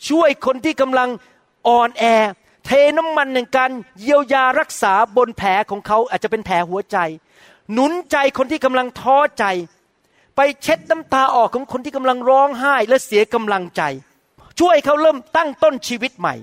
[0.08, 1.08] ช่วยคนที่กำลัง
[1.68, 2.04] อ่อนแอ
[2.64, 6.96] เทน้ำมันในการเยียวยารักษาบนแผลของเขาอาจจะเป็นแผลหัวใจ
[7.72, 9.44] หนุนใจคนที่กำลังท้อใจ
[10.36, 13.82] ไปเช็ดน้ำตาออกของคนที่กำลังร้องไห้และเสียกำลังใจ
[14.60, 16.34] ช่วยเขาเริ่มตั้งต้นชีวิตใหม่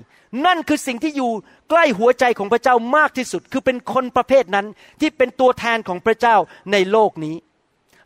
[0.46, 1.30] นั่นคือสิ่งที่อยู่
[1.70, 4.66] ใกล้หัวใจของพระเจ้ามากที่สุด คือเป็นคนประเภทนั้น
[5.00, 6.36] ที่เป็นตัวแทนของพระเจ้า
[6.72, 7.36] ในโลกนี้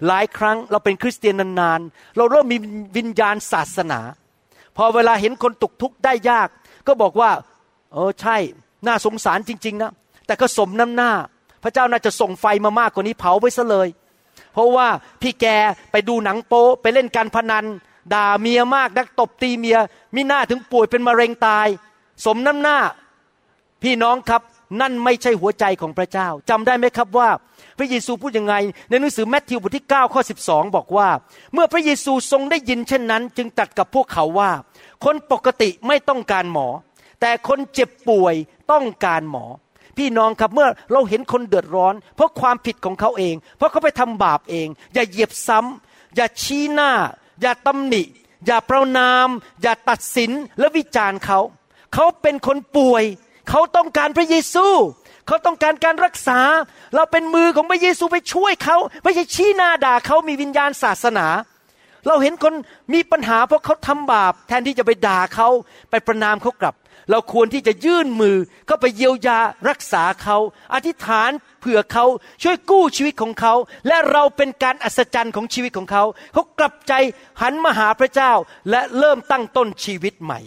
[0.06, 2.58] หลายครั้งเราเป็นคริสเตียนนานๆ เราเริ่มมี
[2.96, 4.00] วิญญาณศาสนา
[4.76, 6.48] พอเวลาเห็นคนตกทุกข์ได้ยาก
[6.86, 7.30] ก็บอกว่า
[7.92, 8.36] เออใช่
[8.86, 9.92] น่าสงสารจริง ๆ นะ
[10.26, 11.12] แต่ก็สมน้ำหน้า
[11.62, 13.88] พระเจ้าน่าจะส่งไฟมามากกว่านี้เผาไปซะเลย
[14.52, 14.88] เพราะว่า
[15.22, 15.46] พี่แก
[15.92, 17.64] ไปดูหนังโป๊ไปเล่นการพนัน
[18.14, 19.78] ด่าเมียมากนักตบตีเมีย
[20.14, 21.68] มิหน้าถึงป่วยเป็นมะเร็งตาย
[22.24, 22.78] สมน้ำหน้า
[23.82, 24.42] พี่น้องครับ
[24.80, 27.28] นั่นไม่ใช่หัวใจของพระเจ้าจำได้ไหมครับว่า
[27.78, 28.54] พระเยซูพูดยังไง
[28.88, 31.08] ในหนังสือแมทธิวบทที่9ข้อ12 บอกว่า
[31.52, 34.50] เมื่อพระเยซูทรงได้ยินเช่นนั้น จึงตัดกับพวกเขาว่า
[35.04, 36.68] คนปกติไม่ต้องการหมอ
[37.20, 38.34] แต่คนเจ็บป่วย
[38.72, 39.44] ต้องการหมอ
[39.98, 46.90] พี่น้องครับเมื่อเราเห็นคนเดือดร้อน เพราะความผิดของเขาเอง เพราะเขาไปทำบาปเอง อย่าเหยียบซ้ำอย่าชี้หน้า
[47.40, 48.02] อย่าตำหนิ
[48.46, 49.28] อย่าประนาม
[49.62, 51.38] อย่าตัดสินและวิจารณ์เขา
[51.94, 54.66] เขาเป็นคนป่วยเเขาต้องการพระเยซู
[55.26, 56.38] เขาต้องการการรักษา
[56.94, 61.26] เราเป็นมือของพระเยซูไปช่วยเขาไม่ใช่ชี้หน้าด่าเขามีวิญญาณศาสนา
[62.06, 62.54] เราเห็นคน
[62.94, 65.48] มีปัญหาเพราะเขาทำบาป แทนที่จะไปด่าเขา
[65.90, 66.74] ไปประนามเขากลับ
[67.10, 70.36] เราควรที่จะยื่นมือเข้าไปเยียวยารักษาเขา
[70.74, 72.04] อธิษฐานเผื่อเขา
[72.42, 73.54] ช่วยกู้ชีวิตของเขา
[73.88, 76.92] และเราเป็นการอัศจรรย์ของชีวิตของเขาเขากลับใจ
[77.42, 78.32] หันมาหาพระเจ้า
[78.70, 80.40] และเริ่มตั้งต้นชีวิตใหม่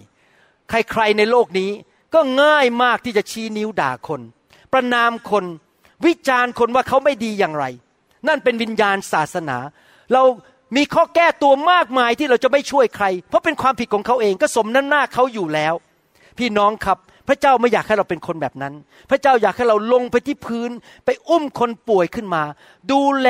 [0.70, 1.72] ใครๆในโลกนี้
[2.16, 4.22] ก็ง่ายมากที่จะชี้นิ้วด่าคน
[4.74, 5.46] ประนามคน
[6.06, 7.66] วิจารณ์คนว่าเขาไม่ดีอย่างไร
[8.28, 9.58] นั่นเป็นวิญญาณศาสนา
[10.14, 10.24] เรา
[10.76, 15.74] มีข้อแก้ตัวมากมายที่เราจะไม่ช่วยใคร เพราะเป็นความผิดของเขาเองก็สมน้ำหน้าเขาอยู่แล้ว
[16.38, 16.98] พี่น้องครับ
[17.28, 18.74] พระเจ้าไม่อยากให้เราเป็นคนแบบนั้น
[19.10, 20.72] พระเจ้าอยากให้เราลงไปที่พื้น
[21.06, 22.44] ไปอุ้มคนป่วยขึ้นมา
[22.92, 23.30] ดูแล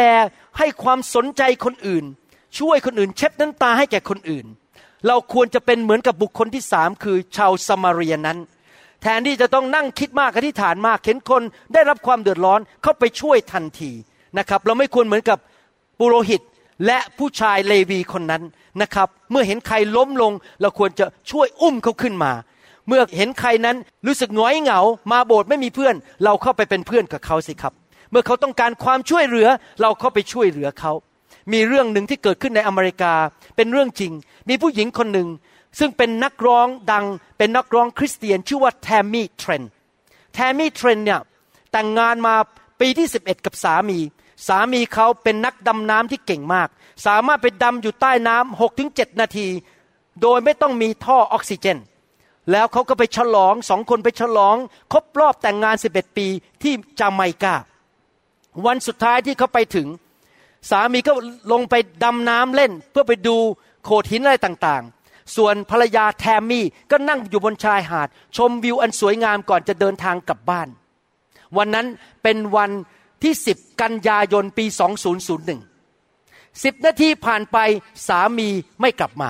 [0.57, 2.05] ให้ความสนใจคนอื่น
[2.59, 4.45] ช่วยคนอื่น เช็ดน้ำตาให้แก่คนอื่น
[5.07, 8.37] เราควรจะเป็นเหมือนกับบุคคลที่สามคือชาวสมาเรียนั้น
[9.07, 11.41] แทนที่จะต้องนั่งคิดมากอธิษฐานมากเห็นคน
[11.73, 13.91] ได้รับความเดือดร้อนเข้าไปช่วยทันที
[14.37, 15.37] นะครับ เราไม่ควรเหมือนกับ
[15.99, 16.41] ปุโรหิต
[16.85, 18.43] และผู้ชายเลวีคนนั้น
[18.81, 22.31] นะครับ เมื่อเห็นใครล้มลง เราควรจะช่วยอุ้มเขาขึ้นมา
[22.87, 23.75] เมื่อเห็นใครนั้น
[24.07, 24.79] รู้สึกหงอยเหงา
[25.11, 27.73] มาโบสถ์ไม่มีเพื่อน เราเข้าไปเป็นเพื่อนกับเขาสิครับ
[28.11, 29.47] เมื่อเขาต้องการความช่วยเหลือ
[29.81, 30.91] เราเข้าไปช่วยเหลือเขา
[31.53, 33.13] มีเรื่องหนึ่งที่เกิดขึ้นในอเมริกา
[33.55, 34.11] เป็นเรื่องจริง
[34.49, 35.27] มีผู้หญิงคนหนึ่ง
[35.79, 37.05] ซึ่งเป็นนักร้องดัง
[37.37, 39.63] เป็นนักร้องคริสเตียน ชื่อว่าแทมมี่เทรน
[40.33, 41.19] แทมมี่เทรนเนี่ย
[41.71, 42.35] แต่งงานมา
[42.79, 43.99] ปีที่ 11 กับสามี
[44.47, 46.69] สามีเขาเป็นนักดำน้ำที่เก่งมาก
[47.05, 49.47] สามารถไปดำอยู่ใต้น้ำหกถึงเจ็ดนาที
[50.21, 51.77] โดยไม่ต้องมีท่อออกซิเจน
[52.51, 54.55] แล้วเขาก็ไปฉลองสองคนไปฉลอง
[54.93, 56.27] ครบรอบแต่งงาน 11 ปี
[56.63, 57.55] ที่จาไมกา
[58.65, 59.87] วันสุดท้ายที่เขาไปถึง
[60.69, 61.13] สามีก็
[61.51, 63.37] ลงไปดำน้ำเล่นเพื่อไปดู
[63.83, 64.83] โขดหินอะไรต่าง
[65.35, 68.07] ส่วนภรรยาแทมมี่ก็นั่งอยู่บนชายหาด
[68.37, 70.67] ชมวิวอันสวยงามก่อนจะเดินทางกลับบ้าน
[71.57, 71.87] วันนั้น
[72.23, 72.71] เป็นวัน
[73.23, 74.65] ที่สิบกันยายนปี
[75.83, 77.57] 2001สิบนาทีผ่านไป
[78.07, 78.49] สามี
[78.81, 79.29] ไม่กลับมา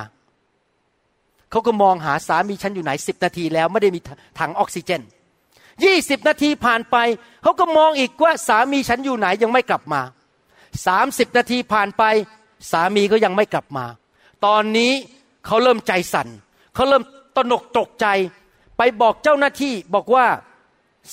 [1.52, 4.00] เขาก็มองหาสามีฉันอยู่ไหนสิบนาทีแล้วไม่ได้มี
[4.40, 5.02] ถังออกซิเจน
[5.84, 6.96] ยี่สิบนาทีผ่านไป
[7.44, 10.02] เขาก็มองอีกว่าสามีฉันอยู่ไหนยังไม่กลับมา
[10.86, 12.04] สามสิบนาทีผ่านไป
[12.72, 13.86] สามีก็ยังไม่กลับมา
[14.46, 14.94] ตอนนี้
[15.46, 16.28] เขาเริ่มใจสั่น
[16.74, 17.04] เขาเริ่ม
[17.36, 18.08] ตนกตกใจ
[18.78, 20.26] ไปบอกเจ้าหน้าที่บอกว่า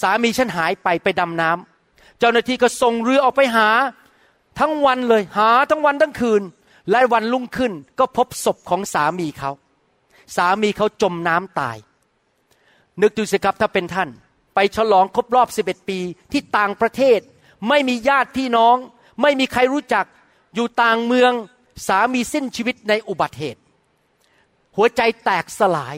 [0.00, 3.68] สามีฉันหายไปไปดำน้ำเจ้าหน้าที่ก็ส่งเรือออกไปหา
[4.58, 6.42] ทั้งวันเลยหาทั้งวันทั้งคืน
[6.90, 9.50] และวันรุ่งขึ้นก็พบศพของสามีเขา
[10.36, 11.76] สามีเขาจมน้ำตาย
[13.00, 14.08] นึกดูสิครับถ้าเป็นท่าน
[14.54, 15.98] ไปฉลองครบรอบ 11 ปี
[16.32, 17.20] ที่ต่างประเทศ
[17.68, 18.76] ไม่มีญาติพี่น้อง
[19.22, 20.04] ไม่มีใครรู้จัก
[20.54, 21.32] อยู่ต่างเมือง
[21.86, 23.60] สามีสิ้นชีวิตในอุบัติเหตุ
[24.76, 25.96] หัวใจแตกสลาย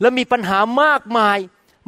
[0.00, 1.38] และมีปัญหามากมาย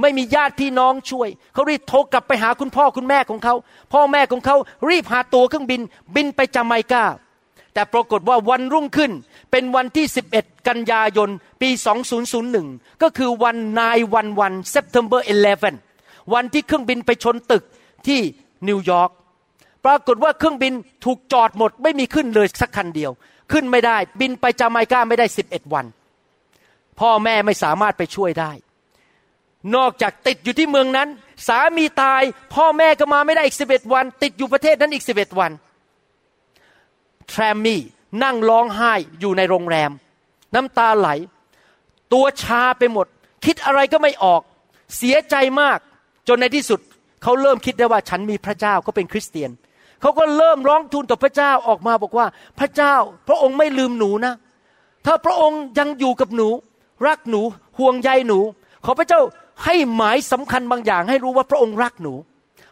[0.00, 3.54] ไม่มีญาติพี่น้องช่วย เขารีบโทรกลับไปหาคุณพ่อคุณแม่ของเขา
[3.92, 4.56] พ่อแม่ของเขา
[4.90, 5.80] รีบหาตัวเครื่องบิน
[6.14, 7.04] บินไปจาไมกา
[7.74, 9.12] แต่ปรากฏว่าวันรุ่งขึ้น
[9.50, 10.06] เป็นวันที่
[10.36, 11.30] 11 กันยายน
[11.62, 11.68] ปี
[12.36, 15.20] 2001 ก็คือวันนายวันวัน September
[15.76, 17.62] 11 วันที่เครื่องบินไปชนตึก
[18.06, 18.20] ที่
[18.68, 19.10] นิวยอร์ก
[19.84, 20.72] ปรากฏว่าเครื่องบิน
[21.04, 23.10] ถูกจอดหมด ไม่มีขึ้นเลยสักคันเดียว
[23.52, 25.86] ขึ้นไม่ได้บินไปจาไมกาไม่ได้ 11 วัน
[27.00, 28.52] พ่อแม่ไม่สามารถไปช่วยได้
[29.76, 31.08] นอกจากติดอยู่ที่เมืองนั้น
[31.48, 32.22] สามีตาย
[32.54, 35.52] พ่อแม่ก็มาไม่ได้อีกสิบเอ็ดวัน ติดอยู่ประเทศนั้นอีกสิบเอ็ดวัน
[37.28, 37.80] แทรมมี่
[38.22, 39.90] นั่งร้องไห้อยู่ในโรงแรม
[40.54, 41.08] น้ำตาไหล
[42.12, 43.06] ตัวชาไปหมด
[43.44, 44.42] คิดอะไรก็ไม่ออก
[44.96, 45.78] เสียใจมาก
[46.28, 46.80] จนในที่สุด
[47.22, 49.50] เขาเริ่มคิดได้ว่าฉันมีพระเจ้าเขาเป็นคริสเตียน
[50.00, 52.26] เขาก็เริ่มร้องทูลต่อพระเจ้าออกมาบอกว่า
[52.58, 52.94] พระเจ้า
[53.28, 54.34] พระองค์ไม่ลืมหนูนะ
[55.06, 56.48] ถ้าพระองค์ยังอยู่กับหนู
[57.06, 57.40] รักหนู
[57.78, 58.38] ห่วงใยหนู
[58.84, 59.20] ขอพระเจ้า
[59.64, 62.14] ให้หมายสำคัญบางอย่าง ให้รู้ว่าพระองค์รักหนู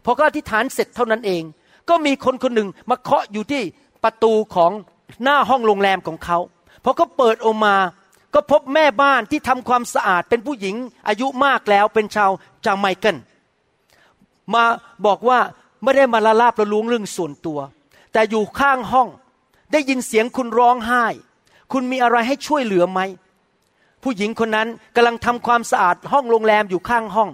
[0.05, 1.43] พอก็อธิษฐานเสร็จเท่านั้นเอง
[1.89, 3.63] ก็มีคนคนหนึ่งมาเคาะอยู่ที่
[4.05, 4.73] ประตูของ
[5.23, 6.39] หน้าห้องโรงแรมของเขา
[6.85, 7.77] พอเขาเปิดออกมา
[8.35, 10.77] ก็พบแม่บ้านที่ทำความสะอาดเป็นผู้หญิง
[11.09, 12.31] อายุมากแล้วเป็นชาว
[12.65, 13.17] จาไมเกิล
[14.55, 14.65] มา
[15.07, 15.39] บอกว่า
[15.83, 17.59] ไม่ได้มาละลาบละล้วงเรื่องส่วนตัว
[18.13, 19.09] แต่อยู่ข้างห้อง
[19.73, 21.05] ได้ยินเสียงคุณร้องไห้
[21.73, 23.01] คุณมีอะไรให้ช่วยเหลือไหม
[24.03, 27.31] ผู้หญิงคนนั้นกำลังทำความสะอาดห้องโรงแรมอยู่ข้างห้อง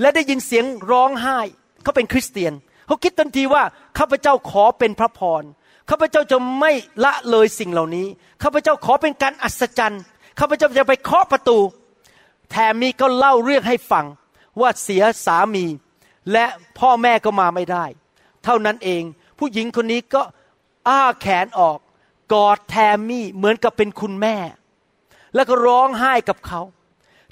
[0.00, 1.38] และได้ยินเสียงร้องไห้
[1.82, 2.52] เขาเป็นคริสเตียน
[2.86, 3.62] เขาคิดทันทีว่า
[3.98, 5.42] ข้าพเจ้าขอเป็นพระพร
[5.90, 6.72] ข้าพเจ้าจะไม่
[7.04, 8.06] ละเลยสิ่งเหล่านี้
[8.42, 10.02] ข้าพเจ้าขอเป็นการอัศจรรย์
[10.38, 11.58] ข้าพเจ้าจะไปเคาะประตู
[12.50, 14.06] แถมมีก็เล่าเรื่องให้ฟัง
[14.60, 15.64] ว่าเสียสามี
[16.32, 16.46] และ
[16.78, 17.84] พ่อแม่ก็มาไม่ได้
[18.44, 19.02] เท่านั้นเอง
[19.38, 20.22] ผู้หญิงคนนี้ก็
[20.88, 21.78] อ้าแขนออก
[22.32, 24.36] กอดแทมมี่เหมือนกับเป็นคุณแม่
[25.38, 26.60] แล้วก็ร้องไห้กับเขา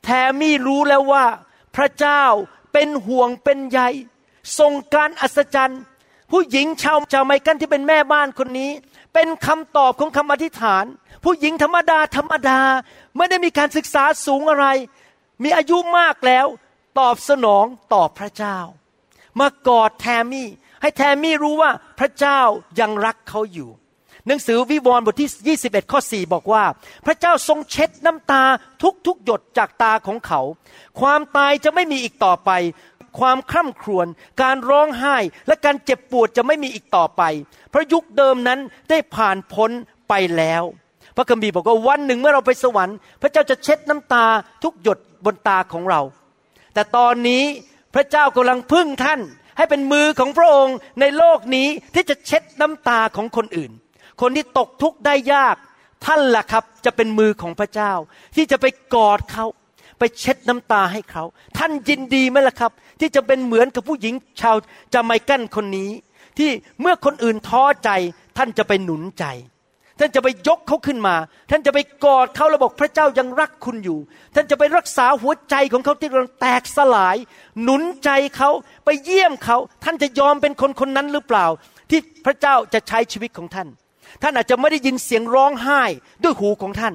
[0.04, 1.24] แทมมี่รู้แล้วว่า
[1.76, 2.22] พระเจ้า
[2.72, 3.80] เป็นห่วงเป็นใย
[4.58, 5.82] ทรงการอัศจรรย์
[6.30, 8.70] ผู้หญิงชาวชาวไมกันที่เป็นแม่บ้านคนนี้
[9.14, 10.84] เป็นคำตอบของคำอธิษฐาน
[11.24, 12.60] ผู้หญิงธรรมดาธรรมดา
[13.16, 14.66] ไม่ได้มีการศึกษาสูงอะไร
[15.42, 16.46] มีอายุมากแล้ว
[16.98, 18.58] ตอบสนองต่อพระเจ้า
[19.40, 20.48] มากอดแทมมี่
[20.82, 22.40] ให้แทมมี่รู้ว่าพระเจ้า
[22.80, 23.70] ยังรักเขาอยู่
[24.26, 26.64] หนังสือวิวรณ์บทที่ 21 ข้อ 4 บอกว่า
[27.06, 28.42] พระเจ้าทรงเช็ดน้ำตา
[28.82, 30.40] ทุกทุกหยดจากตาของเขา
[31.00, 32.50] ความตายจะไม่มีอีกต่อไป
[33.18, 34.06] ความคร่ำครวญ
[34.42, 37.22] การร้องไห้และการเจ็บปวดจะไม่มีอีกต่อไป
[37.70, 38.60] เพราะยุคเดิมนั้น
[38.90, 39.70] ได้ผ่านพ้น
[40.08, 40.62] ไปแล้ว
[41.16, 44.24] พระคัมภีร์บอกว่าวันหนึ่งเมื่อเราไปสวรรค์ พระเจ้าจะเช็ดน้ำตา
[44.62, 46.00] ทุกหยดบนตาของเรา
[46.74, 47.44] แต่ตอนนี้
[47.94, 49.20] พระเจ้ากำลังพึ่งท่าน
[49.56, 53.72] ให้เป็นมือของพระองค์ในโลกนี้ที่จะเช็ดน้ำตาของคนอื่น
[54.20, 55.56] คนที่ตกทุกข์ได้ยาก
[56.04, 57.92] ท่านล่ะครับจะเป็นมือของพระเจ้า
[58.34, 59.46] ที่จะไปกอดเขา
[59.98, 61.24] ไปเช็ดน้ำตาให้เขา
[61.58, 64.56] ท่านยินดีไหมล่ะครับ ที่จะเป็นเหมือนกับผู้หญิงชาว
[64.94, 65.90] จาไมกันคนนี้
[66.38, 66.50] ที่
[66.80, 67.90] เมื่อคนอื่นท้อใจ
[68.38, 69.24] ท่านจะไปหนุนใจ
[69.98, 71.16] ท่านจะไปยกเขาขึ้นมา
[71.50, 73.98] ท่านจะไปกอดเขาแล้วบอกพระเจ้ายังรักคุณอยู่
[74.34, 77.16] ท่านจะไปรักษาหัวใจของเขาที่กำลังแตกสลาย
[77.62, 78.50] หนุนใจเขา
[78.84, 81.46] ไปเยี่ยมเขา ท่านจะยอมเป็นคนคนนั้นหรือเปล่า
[81.90, 83.68] ที่พระเจ้าจะใช้ชีวิตของท่าน
[84.22, 85.82] ท่านอาจจะไม่ได้ยินเสียงร้องไห้
[86.22, 86.94] ด้วยหูของท่าน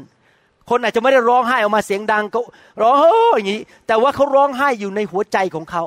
[0.69, 2.39] คนอาจจะไม่ได้ร้องไห้ออกมาเสียงดังก็
[2.81, 5.83] ร้องโอ้อย่างนี้ แต่ว่าเขาร้องไห้อยู่ในหัวใจของเขา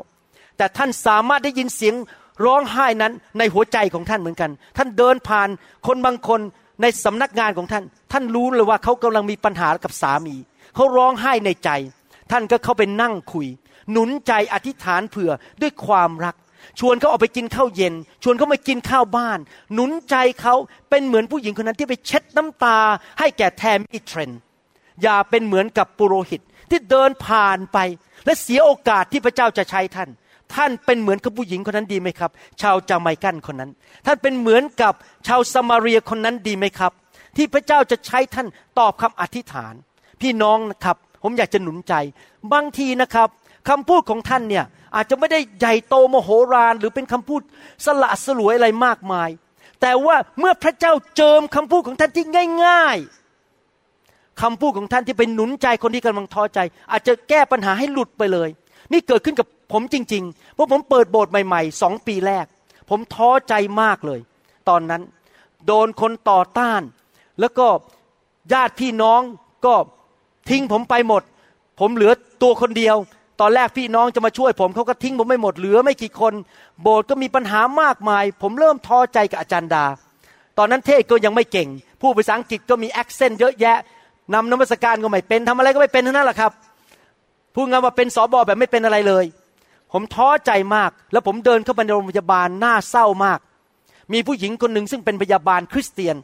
[0.57, 1.94] แต่ท่านสามารถได้ยินเสียง
[2.44, 5.49] ร้องไห้นั้นในหัวใจของท่านเหมือนกัน ท่านเดินผ่าน
[5.87, 6.40] คนบางคน
[6.83, 10.37] ในสำนักงานของท่าน ท่านรู้เลยว่าเขากำลังมีปัญหากับสามี
[10.75, 11.70] เขาร้องไห้ในใจ
[12.31, 13.47] ท่านก็เข้าไปนั่งคุย
[13.90, 16.37] หนุนใจอธิษฐานเผื่อด้วยความรัก
[16.81, 19.38] ชวนเขาออกไปกินข้าวเย็น ชวนเขามากินข้าวบ้าน
[19.74, 20.55] หนุนใจเขา
[20.90, 22.79] เป็นเหมือนผู้หญิงคนนั้นที่ไปเช็ดน้ำตา
[23.18, 24.31] ให้แก่แทมอีเทรน
[25.03, 27.79] อย่าเป็นเหมือนกับปุโรหิตที่เดินผ่านไป
[28.24, 30.09] และเสียโอกาสที่พระเจ้าจะใช้ท่าน
[30.55, 33.70] ท่านเป็นเหมือนกับผู้หญิงคนนั้นดีไหมครับ ชาวจาไมกันคนนั้น
[34.07, 34.94] ท่านเป็นเหมือนกับ
[35.27, 36.92] ชาวสมาเรียคนนั้นดีไหมครับ
[37.37, 38.46] ที่พระเจ้าจะใช้ท่าน
[38.79, 39.74] ตอบคำอธิษฐาน
[40.20, 41.94] พี่น้องนะครับ ผมอยากจะหนุนใจ
[42.53, 43.29] บางทีนะครับ
[43.68, 44.64] คำพูดของท่านเนี่ย
[44.95, 47.43] อาจจะไม่ได้ใหญ่โตมโหฬารหรือเป็นคำพูด
[47.85, 49.31] สละสลวยอะไรมากมาย
[49.81, 52.25] แต่ว่าเมื่อพระเจ้าเจิมคำพูดของท่านที่
[52.65, 52.99] ง่าย
[53.69, 56.59] ๆคำพูดของท่านที่เป็นหนุนใจคนที่กำลังท้อใจ
[56.93, 58.49] อาจจะแก้ปัญหาให้หลุดไปเลย
[58.93, 62.47] นี่เกิดขึ้นกับผมจริงๆเพราะผมเปิดโบสถ์ใหม่ๆสองปีแรก
[62.91, 64.21] ผมท้อใจมากเลย
[64.69, 65.03] ตอนนั้น
[65.67, 66.83] โดนคนต่อต้าน
[67.41, 67.67] แล้วก็
[68.53, 69.21] ญาติพี่น้อง
[69.67, 69.75] ก็
[70.51, 71.23] ทิ้งผมไปหมด
[71.81, 72.97] ผมเหลือตัวคนเดียว
[73.40, 76.35] ตอนแรกพี่น้องจะมาช่วยผมเขาก็ทิ้งผมไม่หมดเหลือไม่กี่คน
[76.83, 79.85] โบสถ์ก็มีปัญหามากมาย ผมเริ่มท้อใจกับอาจารย์ดา
[80.59, 81.68] ตอนนั้นเทศก็ยังไม่เก่ง
[82.01, 83.79] พูดภาษาอังกฤษก็มี accent เยอะแยะ
[84.35, 86.53] นำนมัสการก็ไม่เป็นทำอะไรก็ไม่เป็นทั้งนั้นแหละครับ
[87.55, 89.25] พูดงานว่าเป็นสอบอแบบไม่เป็นอะไรเลย
[89.92, 93.38] ผมท้อใจมาก แล้วผมเดินเข้าไปในโรงพยาบาลหน้าเศร้ามาก
[94.12, 96.16] มีผู้หญิงคนหนึ่งซึ่งเป็นพยาบาลคริสเตียน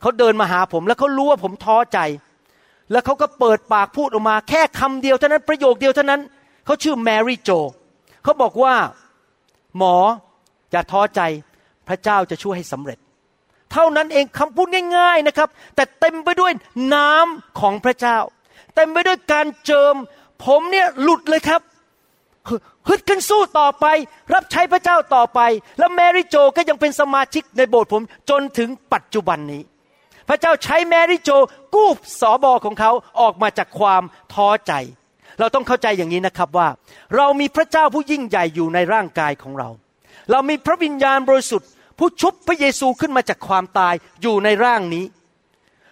[0.00, 1.98] เขาเดินมาหาผมแล้วเขารู้ว่าผมท้อใจ
[2.92, 6.20] แล้วเขาก็เปิดปากพูดออกมา แค่คำเดียวเท่านั้นประโยคเดียวเท่านั้น
[6.64, 7.50] เขาชื่อแมรี่โจ
[8.22, 8.74] เขาบอกว่า
[9.76, 9.96] หมอ
[10.70, 11.20] อย่าท้อใจ
[11.88, 12.98] พระเจ้าจะช่วยให้สำเร็จ
[13.72, 16.52] เท่านั้นเองคำพูดง่าย ๆนะครับ แต่เต็มไปด้วย
[16.94, 18.18] น้ำของพระเจ้า
[18.74, 19.94] เต็มไปด้วยการเจิม
[20.44, 21.60] ผมเนี่ยหลุดเลยครับ
[22.88, 23.86] ฮึดขึ้นสู้ต่อไป
[24.34, 25.40] รับใช้พระเจ้าต่อไป
[25.78, 29.62] แล้วแมรี่โจก็ยังเป็นสมาชิกในโบสถ์ผมจนถึงปัจจุบันนี้
[30.30, 31.30] พระเจ้าใช้แมรี่โจ
[31.74, 31.90] กู้
[32.20, 34.02] สอบอของเขาออกมาจากความ
[34.34, 34.72] ท้อใจ
[35.38, 36.68] เราต้องเข้าใจอย่างนี้นะครับว่า
[37.16, 39.68] เรามีพระเจ้าผู้ยิ่งใหญ่อยู่ในร่างกายของเรา
[40.30, 45.04] เรามีพระวิญญาณบริสุทธิ์ผู้ชุบพระเยซูขึ้นมาจากความตายอยู่ในร่างนี้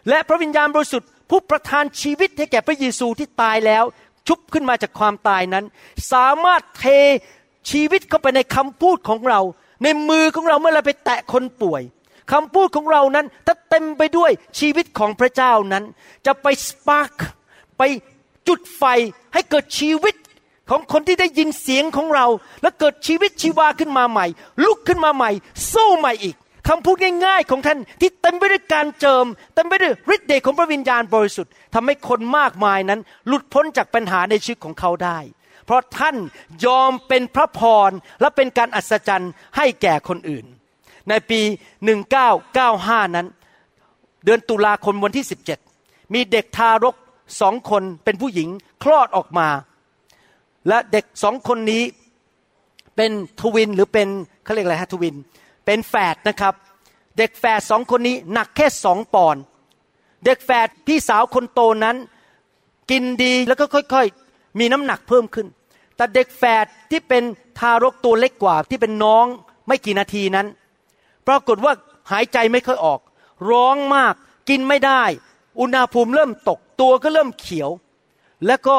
[0.09, 3.85] และพระวิญญาณบริสุทธิ์ผู้ประทานชีวิตให้แก่พระเยซูที่ตายแล้ว
[4.29, 5.65] ชุบขึ้นมาจากความตายนั้น
[6.13, 6.85] สามารถเท
[7.71, 9.41] ชีวิตเข้าไปในคำพูดของเรา
[9.83, 11.83] ในมือของเราเมื่อเราไปแตะคนป่วย
[12.33, 15.85] คำพูดของเรานั้นถ้าเต็มไปด้วยชีวิตของพระเจ้านั้น
[16.27, 17.13] จะไปสปาร์ก
[17.79, 17.83] ไป
[18.49, 18.85] จุดไฟ
[19.35, 20.15] ให้เกิดชีวิต
[20.71, 22.27] ของคนที่ได้ยินเสียงของเรา
[22.63, 24.27] แล้วเกิดชีวิตชีวาขึ้นมาใหม่
[24.65, 25.31] ลุกขึ้นมาใหม่
[25.73, 26.37] สู้ใหม่อีก
[26.69, 35.19] คำพูดง่ายๆของท่านที่เต็มไปด้วยการเจิมเต็มไปด้วยฤทธิ์เดชของพระวิญญาณบริสุทธิ์ทำให้คนมากมายนั้น หลุดพ้นจากปัญหาในชีวิตของเขาได้
[35.65, 36.17] เพราะท่าน
[36.65, 40.47] ยอมเป็นพระพรและเป็นการอัศจรรย์ให้แก่คนอื่น
[41.09, 41.41] ในปี
[42.29, 43.27] 1995 นั้น
[44.25, 45.27] เดือนตุลาคมวันที่
[45.69, 46.95] 17 มีเด็กทารก
[47.41, 48.49] สองคนเป็นผู้หญิง
[48.83, 49.49] คลอดออกมา
[50.69, 51.83] และเด็กสองคนนี้
[52.97, 54.09] เป็นทวินหรือเป็น
[54.45, 55.15] เขาเรียกอะไรฮะทวิน
[55.67, 56.55] เป็นแฝดนะครับ
[57.19, 59.43] เด็กแฝดสองคนนี้หนักแค่สองปอนด์
[60.25, 61.97] เด็กแฝดพี่สาวคนโตนั้น
[62.91, 65.47] กินดีแล้วก็ค่อยๆ มีน้ำหนักเพิ่มขึ้น
[65.97, 67.23] แต่เด็กแฝดที่เป็น
[67.59, 69.27] ทารกตัวเล็กกว่าที่เป็นน้อง
[69.67, 70.47] ไม่กี่นาทีนั้น
[71.29, 71.73] ปรากฏว่า
[72.13, 73.01] หายใจไม่ค่อยออก
[73.51, 74.15] ร้องมาก
[74.49, 75.03] กินไม่ได้
[75.61, 77.71] อุณหภูมิเริ่มตกตัวก็เริ่มเขียว
[78.47, 78.79] แล้วก็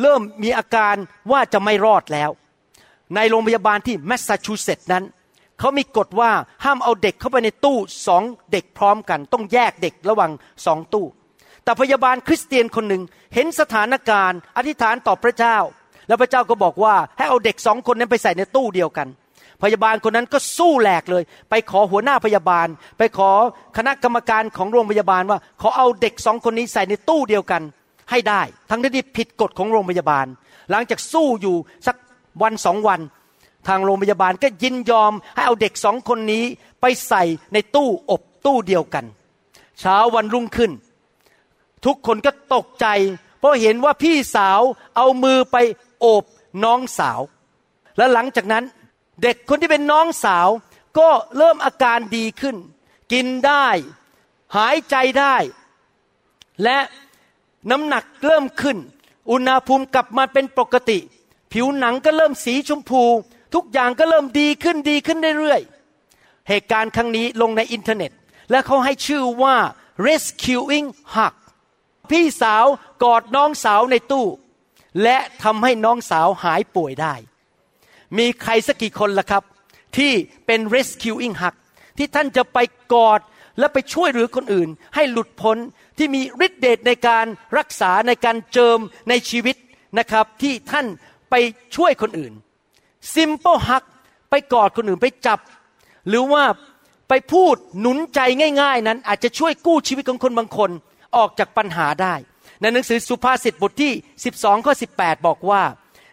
[0.00, 0.96] เริ่มมีอาการ
[1.32, 2.30] ว่าจะไม่รอดแล้ว
[3.14, 5.04] ในโรงพยาบาลที่แมสซาชูเซตส์นั้น
[5.58, 6.30] เขามีกฎว่า
[6.64, 10.30] ห้ามเอาเด็กเข้าไปในตู้สองเด็กพร้อมกัน ต้องแยกเด็กระหว่าง
[10.66, 11.06] สองตู้
[11.64, 13.02] แต่พยาบาลคริสเตียนคนหนึ่ง
[13.34, 15.56] เห็นสถานการณ์ อธิษฐานต่อพระเจ้า
[16.08, 19.08] แล้วพระเจ้าก็บอกว่าให้เอาเด็กสองคนนั้นไปใส่ในตู้เดียวกัน
[19.62, 23.30] พยาบาลคนนั้นก็สู้แหลกเลย ไปขอหัวหน้าพยาบาล ไปขอ
[23.76, 27.62] คณะกรรมการของโรงพยาบาลว่า ขอเอาเด็กสองคนนี้ใส่ในตู้เดียวกัน
[28.10, 30.26] ให้ได้ ทั้งที่ผิดกฎของโรงพยาบาล
[30.70, 31.96] หลังจากสู้อยู่สัก
[32.42, 33.00] วันสองวัน
[33.68, 36.44] ทางโรงพยาบาลก็ยินยอมให้เอาเด็กสองคนนี้
[36.80, 37.22] ไปใส่
[37.52, 39.04] ในตู้อบตู้เดียวกัน
[39.80, 40.72] เช้าวันรุ่งขึ้น
[41.84, 42.86] ทุกคนก็ตกใจ
[43.38, 44.60] เพราะเห็นว่าพี่สาว
[44.96, 45.56] เอามือไป
[46.00, 46.24] โอบ
[46.64, 47.20] น้องสาว
[47.96, 48.64] และหลังจากนั้น
[49.22, 50.48] เด็กคนที่เป็นน้องสาว
[50.98, 52.56] ก็เริ่มอาการดีขึ้น
[53.12, 53.66] กินได้
[54.56, 55.36] หายใจได้
[56.62, 56.78] และ
[57.70, 58.78] น้ำหนักเริ่มขึ้น
[59.30, 60.98] อุณหภูมิกลับมาเป็นปกติ
[61.52, 63.02] ผิวหนังก็เริ่มสีชมพู
[63.54, 68.12] ทุกอย่างก็เริ่มดีขึ้นดีขึ้นเรื่อยๆเหตุการณ์ครั้งนี้ลงในอินเทอร์เน็ต
[68.50, 69.56] และเขาให้ชื่อว่า
[70.06, 71.34] rescuing hug
[72.10, 72.66] พี่สาว
[73.04, 74.26] กอดน้องสาวในตู้
[75.02, 77.14] และทำให้น้องสาวหายป่วยได้
[78.18, 79.42] มีใครสักกี่คนล่ะครับ
[79.96, 80.12] ที่
[80.46, 81.54] เป็น rescuing hug
[81.98, 82.58] ที่ท่านจะไป
[82.92, 83.20] กอด
[83.58, 85.56] และไปช่วยเหลือคนอื่น ให้หลุดพ้น
[85.98, 87.26] ที่มีฤทธิเดชในการ
[87.58, 89.56] รักษาในการเจิมในชีวิต
[89.98, 90.86] นะครับ ที่ท่าน
[91.30, 91.34] ไป
[91.76, 92.32] ช่วยคนอื่น
[93.14, 93.84] ซิมเปิลฮัก
[94.30, 95.38] ไปกอดคนอื่นไปจับ
[96.08, 96.44] หรือว่า
[97.08, 98.20] ไปพูดหนุนใจ
[98.62, 100.70] ง่าย ๆ นั้น อาจจะช่วยกู้ชีวิตของคนบางคน
[101.16, 102.14] ออกจากปัญหาได้
[102.60, 103.92] ในหนังสือสุภาษิตบทที่
[104.28, 105.62] 12 ข้อ 18 บอกว่า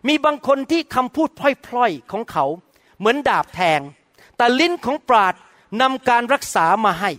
[0.07, 1.41] มีบางคนที่คำพูดพ
[1.75, 2.45] ล่อยๆของเขา
[2.99, 3.81] เหมือนดาบแทง
[4.37, 5.33] แต่ลิ้นของปราด
[5.81, 7.11] นำการรักษามาให้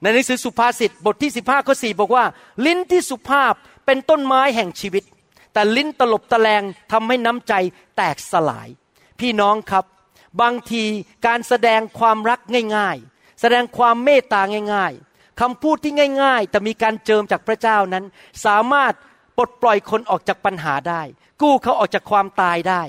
[0.00, 2.24] ในหนังสือสุภาษิตบทที่15ข้อ4บอกว่า
[2.66, 3.54] ลิ้นที่สุภาพ
[3.86, 5.04] เป็นต้นไม้แห่งชีวิต
[5.52, 7.54] แต่ลิ้นตลบตะแลงทำให้น้ำใจ
[7.96, 8.68] แตกสลาย
[9.20, 9.84] พี่น้องครับ
[10.40, 10.84] บางที
[11.26, 12.40] การแสดงความรัก
[12.76, 14.42] ง่าย ๆ แสดงความเมตตา
[14.74, 15.92] ง่าย ๆคำพูดที่
[16.22, 18.04] ง่าย ๆ แต่มีการเจิมจากพระเจ้านั้น
[18.44, 18.92] สามารถ
[19.40, 21.02] ปลดปล่อยคนออกจากปัญหาได้
[21.42, 22.82] กู้เขาออกจากความตายได้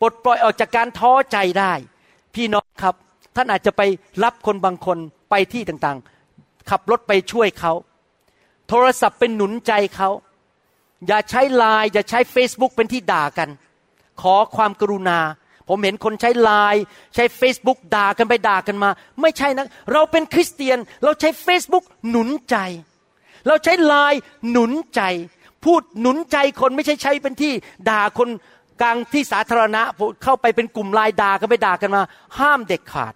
[0.00, 1.72] ปลดปล่อยออกจากการท้อใจได้
[2.34, 2.94] พี่น้องครับ
[3.36, 3.82] ท่านอาจจะไป
[4.24, 4.98] รับคนบางคน
[5.30, 7.72] ไปที่ต่างๆ ขับรถไปช่วยเขา
[8.68, 10.08] โทรศัพท์เป็นหนุนใจเขา
[11.06, 13.48] อย่าใช้ไลน์อย่าใช้ Facebook เป็นที่ด่ากัน
[14.22, 15.18] ขอความกรุณา
[15.68, 16.82] ผมเห็นคนใช้ไลน์
[17.14, 22.56] ใช้ Facebook ด่ากันไปด่ากันมา ไม่ใช่นะเราเป็นคริสเตียน เราใช้ Facebook หนุนใจ
[23.46, 25.02] เราใช้ไลน์หนุนใจ
[25.64, 27.52] พูดหนุนใจคนไม่ใช่ใช้เป็นที่
[27.90, 28.28] ด่าคน
[28.80, 29.82] กลางที่สาธารณะ
[30.22, 32.02] เข้าไปเป็นกลุ่มลน์ด่ากันไปด่ากันมา
[32.38, 33.14] ห้ามเด็กขาด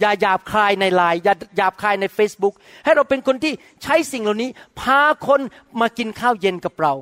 [0.00, 5.40] อย่าหยาบคายในไลน์อย่าหยาบคายใน Facebook ให้เราเป็นคนที่ใช้สิ่งเหล่านี้ พาคน
[5.80, 6.94] มากินข้าวเย็นกับเรา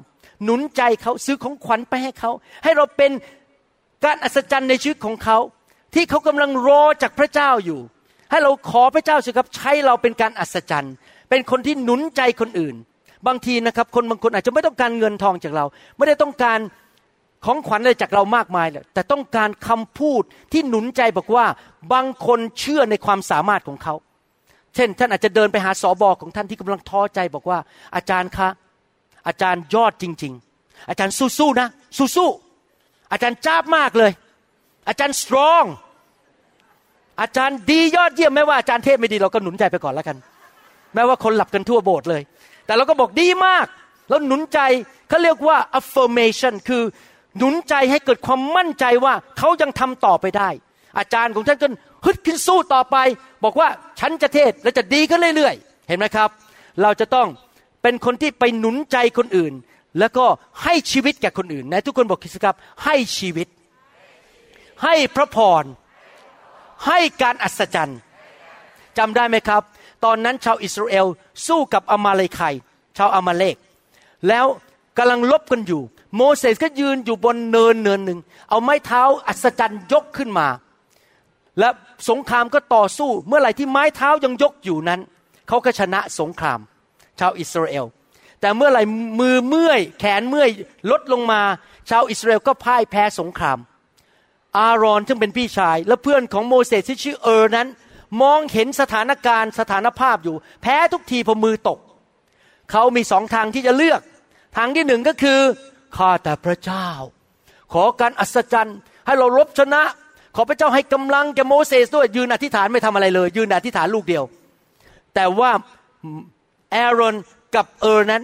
[0.44, 2.30] หนุนใจเขาซื้อของขวัญไปให้เขา
[2.64, 3.10] ให้เราเป็น
[4.04, 5.38] การอัศจรรย์ในชีวิตของเขา
[5.94, 7.80] ที่เขากำลังรอจากพระเจ้าอยู่
[8.30, 10.94] ให้เราขอพระเจ้าสิครับใช้เราเป็นการอัศจรรย์
[11.30, 12.76] เป็นคนที่หนุนใจคนอื่น
[13.26, 15.64] บางทีนะครับ คนบางคนอาจจะไม่ต้องการเงินทองจากเรา
[15.96, 16.58] ไม่ได้ต้องการ
[17.44, 21.46] ของขวัญอะไรจากเรามากมายเลยแต่ต้องการคำพูดที่หนุนใจบอกว่า
[21.92, 23.94] บางคนเชื่อในความสามารถของเขา
[24.74, 27.58] เช่น ท่านอาจจะเดินไปหาสอบอของท่านที่กำลังท้อใจบอกว่า
[27.96, 28.48] อาจารย์คะ
[29.26, 30.32] อาจารย์ยอดจริง
[30.62, 31.68] ๆ อาจารย์สู้ๆนะ
[32.16, 34.12] สู้ๆอาจารย์จ้าบมากเลย
[34.88, 35.64] อาจารย์สตรอง
[37.20, 40.16] อาจารย์ดียอดเยี่ยมแม้ว่าอาจารย์เทศไม่ดีเราก็หนุนใจไปก่อนแล้วกัน
[40.94, 42.22] แม้ว่าคนหลับกันทั่วโบสถ์เลย
[42.66, 43.66] แต่เราก็บอกดีมาก
[44.08, 44.60] แล้วหนุนใจ
[45.08, 46.82] เขาเรียกว่า affirmation คือ
[47.38, 50.48] หนุนใจให้เกิดความมั่นใจว่าเขายังทำต่อไปได้
[50.98, 51.68] อาจารย์ของท่านก็
[52.04, 52.96] ฮึดขึ้นสู้ต่อไป
[53.44, 53.68] บอกว่า
[54.00, 56.28] ฉันจะเทศและจะดีขึ้นเรื่อยๆ เห็นไหมครับ
[56.82, 57.28] เราจะต้อง
[57.82, 59.52] เป็นคนที่ไปหนุนใจคนอื่น
[59.98, 60.26] แล้วก็
[60.64, 63.48] ให้ชีวิตแก่คนอื่นนะทุกคนบอกคิดสครับ ให้ชีวิต
[64.84, 65.64] ให้พระพร
[66.86, 67.98] ให้การอัศจรรย์
[68.98, 69.62] จำได้ไหมครับ
[70.04, 71.06] ตอนนั้นชาวอิสราเอล
[71.46, 72.40] สู้กับอามาเลไค
[72.96, 73.56] ชาวอามาเลก
[74.28, 74.46] แล้ว
[74.98, 75.82] กำลังลบกันอยู่
[76.16, 80.48] โมเสสก็ยืนอยู่บนเนินเนินหนึ่งเอาไม้เท้าอัศจรรย์ยกขึ้นมา
[81.58, 81.68] และ
[82.08, 85.00] สงครามก็ต่อสู้เมื่อไหร่ที่ไม้เท้ายังยกอยู่นั้น
[85.48, 86.60] เขาก็ชนะสงคราม
[87.18, 87.84] ชาวอิสราเอล
[88.40, 88.82] แต่เมื่อไหร่
[89.20, 90.50] มือเมื่อยแขนเมื่อย
[90.90, 91.40] ลดลงมา
[91.90, 93.58] ชาวอิสราเอลก็พ่ายแพ้สงคราม
[94.58, 97.68] อารอนซึ่งเป็นพี่ชาย และเพื่อนของโมเสสที่ชื่อเฮอร์นั้น
[98.20, 101.78] มองเห็นสถานการณ์สถานภาพอยู่ แพ้ทุกทีพอมือตก
[102.70, 104.00] เขามีสองทางที่จะเลือก
[104.56, 105.40] ทางที่หนึ่งก็คือ
[105.96, 106.88] ข้าแต่พระเจ้า
[107.72, 109.82] ขอการอัศจรรย์ ให้เรารบชนะ
[110.36, 114.24] ขอพระเจ้าให้กำลังแก่โมเสสด้วยยืนอธิษฐานไม่ทำอะไรเลย ยืนอธิษฐานลูกเดียว
[115.14, 115.50] แต่ว่า
[116.70, 117.16] แอรอน
[117.54, 118.22] กับเฮอร์นั้น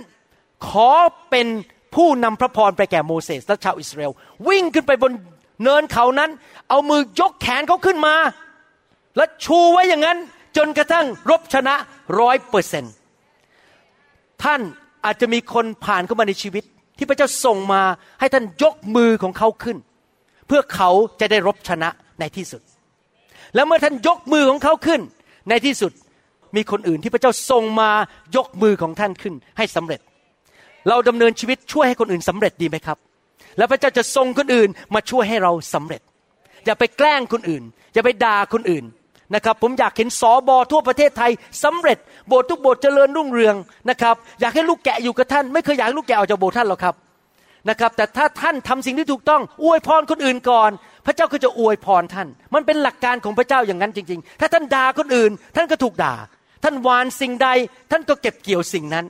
[0.69, 0.91] ขอ
[1.31, 1.47] เป็น
[1.95, 4.13] ผู้นำพระพรไปแก่โมเสสและชาวอิสราเอล
[4.49, 5.13] วิ่งขึ้นไปบน
[5.63, 6.31] เนินเขานั้น
[6.69, 8.15] เอามือยกแขนเขาขึ้นมา
[9.19, 10.19] และชูไว้อย่างนั้น
[10.57, 11.75] จนกระทั่งรบชนะ
[12.21, 12.85] ร้อยเปอร์เซน
[14.43, 14.61] ท่าน
[15.05, 16.65] อาจจะมีคนผ่านเข้ามาในชีวิต
[16.99, 17.83] ที่พระเจ้าส่งมา
[18.21, 19.77] ให้ท่านยกมือของเขาขึ้น
[20.47, 20.91] เพื่อเขา
[21.21, 21.89] จะได้รบชนะ
[22.21, 22.63] ในที่สุด
[23.55, 25.01] แล้วเมื่อท่านยกมือของเขาขึ้น
[25.49, 25.93] ในที่สุด
[26.57, 27.91] มีคนอื่นที่พระเจ้าส่งมา
[28.37, 30.01] ยกมือของท่านขึ้น ให้สำเร็จ
[30.89, 32.99] เราดำเนินชีวิตช่วยให้คนอื่นสำเร็จดีไหมครับ
[33.59, 36.03] แล้วพระเจ้าจะส่งคนอื่นมาช่วยให้เราสำเร็จ
[36.67, 37.63] อย่าไปแกล้งคนอื่น
[37.95, 38.85] อย่าไปด่าคนอื่น
[39.35, 41.31] นะครับผมอยากเห็นสอบอทั่วประเทศไทย
[41.65, 41.99] สำเร็จ
[42.29, 43.57] โบสถ์ทุกโบสถ์เจริญรุ่งเรือง
[43.91, 46.95] นะครับอยากให้ลูกแกะอยู่กับท่าน ไม่เคยอยากให้ลูกแกะออกจากโบสถ์ท่านหรอกครับ
[47.69, 50.71] นะครับแต่ถ้าท่านทำสิ่งที่ถูกต้องอวยพรคนอื่นก่อน
[51.07, 56.15] พระเจ้าก็จะอวยพรท่าน มันเป็นหลักการของพระเจ้าอย่างนั้นจริง ๆ ถ้าท่านด่าคนอื่น ท่านก็ถูกด่า
[56.65, 57.49] ท่านวานสิ่งใด
[57.91, 59.07] ท่านก็เก็บเกี่ยวสิ่งนั้น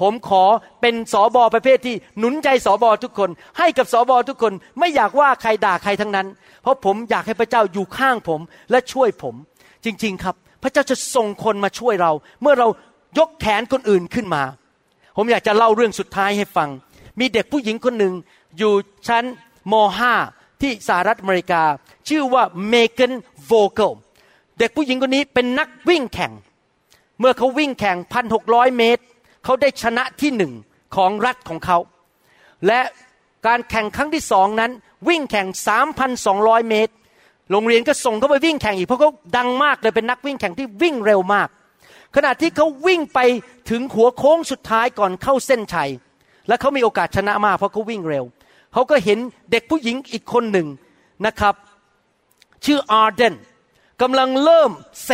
[0.00, 0.44] ผมขอ
[0.80, 6.26] เป็นสอบอประเภทที่หนุนใจสอบอทุกคน ให้กับสอบอทุกคนไม่อยากว่าใครด่าใครทั้งนั้น
[6.62, 8.40] เพราะผมอยากให้พระเจ้าอยู่ข้างผม
[8.70, 9.34] และช่วยผม
[9.88, 12.12] จริง ๆ ครับ พระเจ้าจะส่งคนมาช่วยเรา
[12.42, 12.68] เมื่อเรา
[13.18, 14.42] ยกแขนคนอื่นขึ้นมา
[15.16, 16.68] ผมอยากจะเล่าเรื่องสุดท้ายให้ฟัง
[17.18, 18.14] มีเด็กผู้หญิงคนหนึ่ง
[18.58, 18.72] อยู่
[19.08, 19.24] ชั้น
[19.72, 19.74] ม
[20.16, 21.62] .5 ที่สหรัฐอเมริกา
[22.08, 23.12] ชื่อว่าเมเกน
[23.44, 23.92] โวเกล
[24.58, 26.32] เด็กผู้หญิงคนนี้เป็นนักวิ่งแข่ง
[27.18, 29.02] เมื่อเขาวิ่งแข่งพันหกร้อยเมตร
[29.44, 30.52] เขาได้ชนะที่หนึ่ง
[30.96, 31.78] ของรัฐของเขา
[32.66, 32.80] และ
[33.46, 34.72] การแข่งครั้งที่สองนั้น
[35.08, 36.92] วิ่งแข่งสามพันสองร้อยเมตร
[37.50, 41.48] โรงเรียนก็ส่งเขาไปวิ่งแข่งอีกเพราะเขาดังมากเลยเป็นนักวิ่งแข่งที่วิ่งเร็วมาก
[42.16, 43.18] ขณะที่เขาวิ่งไป
[43.70, 45.90] ถึงหัวโค้งสุดท้ายก่อนเข้าเส้นชัย
[46.48, 48.24] และเขามีโอกาสชนะมากเพราะเขาวิ่งเร็ว
[48.72, 49.18] เขาก็เห็น
[49.50, 50.68] เด็กผู้หญิงอีกคนหนึ่ง
[51.26, 51.54] นะครับ
[52.64, 53.34] ชื่ออาร์เดน
[54.02, 54.70] กำลังเริ่ม
[55.04, 55.10] เซ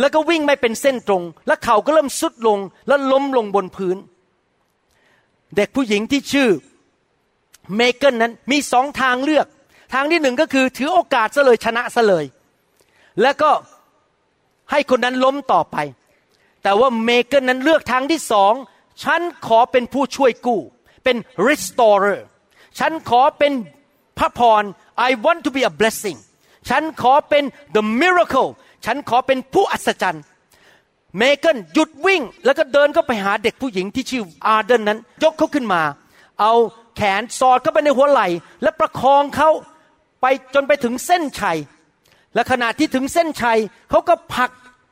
[0.00, 3.96] แล้วก็วิ่งไม่เป็นเส้นตรง แล้วเข่าก็เริ่มทรุดลงแล้วล้มลงบนพื้น
[5.56, 6.48] เด็กผู้หญิงที่ชื่อ
[7.76, 9.46] เมเกิลนั้นมีสองทางเลือก
[9.92, 12.24] ทางที่หนึ่งก็คือถือโอกาสซะเลยชนะซะเลย
[13.22, 13.50] แล้วก็
[14.70, 15.76] ให้คนนั้นล้มต่อไป
[16.62, 18.52] แต่ว่าเมเกิลนั้นเลือกทางที่สอง
[19.04, 20.60] ฉันขอเป็นผู้ช่วยกู้
[21.04, 21.16] เป็น
[21.48, 22.18] restorer
[22.78, 23.52] ฉันขอเป็น
[24.18, 24.62] พระพร
[25.08, 26.18] I want to be a blessing
[26.68, 27.44] ฉันขอเป็น
[27.76, 28.50] the miracle
[28.84, 30.24] ฉันขอเป็นผู้อัศจรรย์
[31.18, 35.82] เมเกิลหยุดวิ่ง แล้วก็เดินเข้าไปหาเด็กผู้หญิงที่ชื่ออาร์เดนนั้น ยกเขาขึ้นมา
[36.40, 36.52] เอา
[36.96, 38.28] แขนสอดเข้าไปในหัวไหล่
[38.62, 39.50] และประคองเขา
[40.20, 41.58] ไปจนไปถึงเส้นชัย
[42.34, 43.58] และขณะที่ถึงเส้นชัย
[43.90, 44.50] เขาก็ผลัก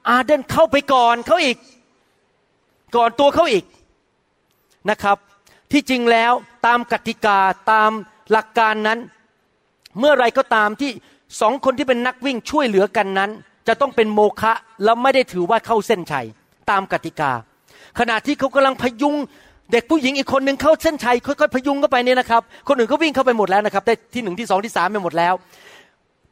[0.08, 1.58] อาเดนเข้าไปก่อนเขาอีก
[2.96, 3.64] ก่อนตัวเขาอีก
[4.90, 5.16] นะครับ
[5.72, 6.32] ที่จริงแล้ว
[6.66, 7.38] ตามกติกา
[7.72, 7.90] ตาม
[8.30, 8.98] หลักการนั้น
[9.98, 10.90] เมื่อไรก็ตามที่
[11.40, 13.30] สองคนที่เป็นนักวิ่งช่วยเหลือกันนั้น
[13.68, 14.52] จะต้องเป็นโมฆะ
[14.84, 16.26] แล้วไม่ได้ถือว่าเข้าเส้นชัย
[16.70, 17.32] ตามกติกา
[17.98, 19.14] ขณะที่เขากำลังพยุง
[19.72, 25.34] เด็กผู้หญิงอีกคนหนึ่งเข้าเส้นชัยค่อยๆพยุงเข้าไปเนี่ยนะครับ คนอื่นก็วิ่งเข้าไปหมดแล้วนะครับ ได้ที่หนึ่งที่สองที่สามไปหมดแล้ว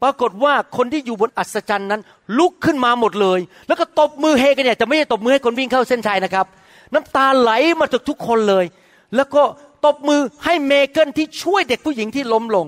[0.02, 2.00] ปรากฏว่าคนที่อยู่บนอัศจรรย์นั้น
[2.38, 6.46] ลุกขึ้นมาหมดเลย แล้วก็ตบมือเฮกันเนี่ยจะไม่ใช่ตบมือให้คนวิ่งเข้าเส้นชัยนะครับ
[6.92, 8.64] น้ำตาไหลมาจากทุกคนเลย
[9.16, 9.42] แล้วก็
[9.84, 12.66] ตบมือให้เมเกิลที่ช่วยเด็กผู้หญิงที่ล้มลง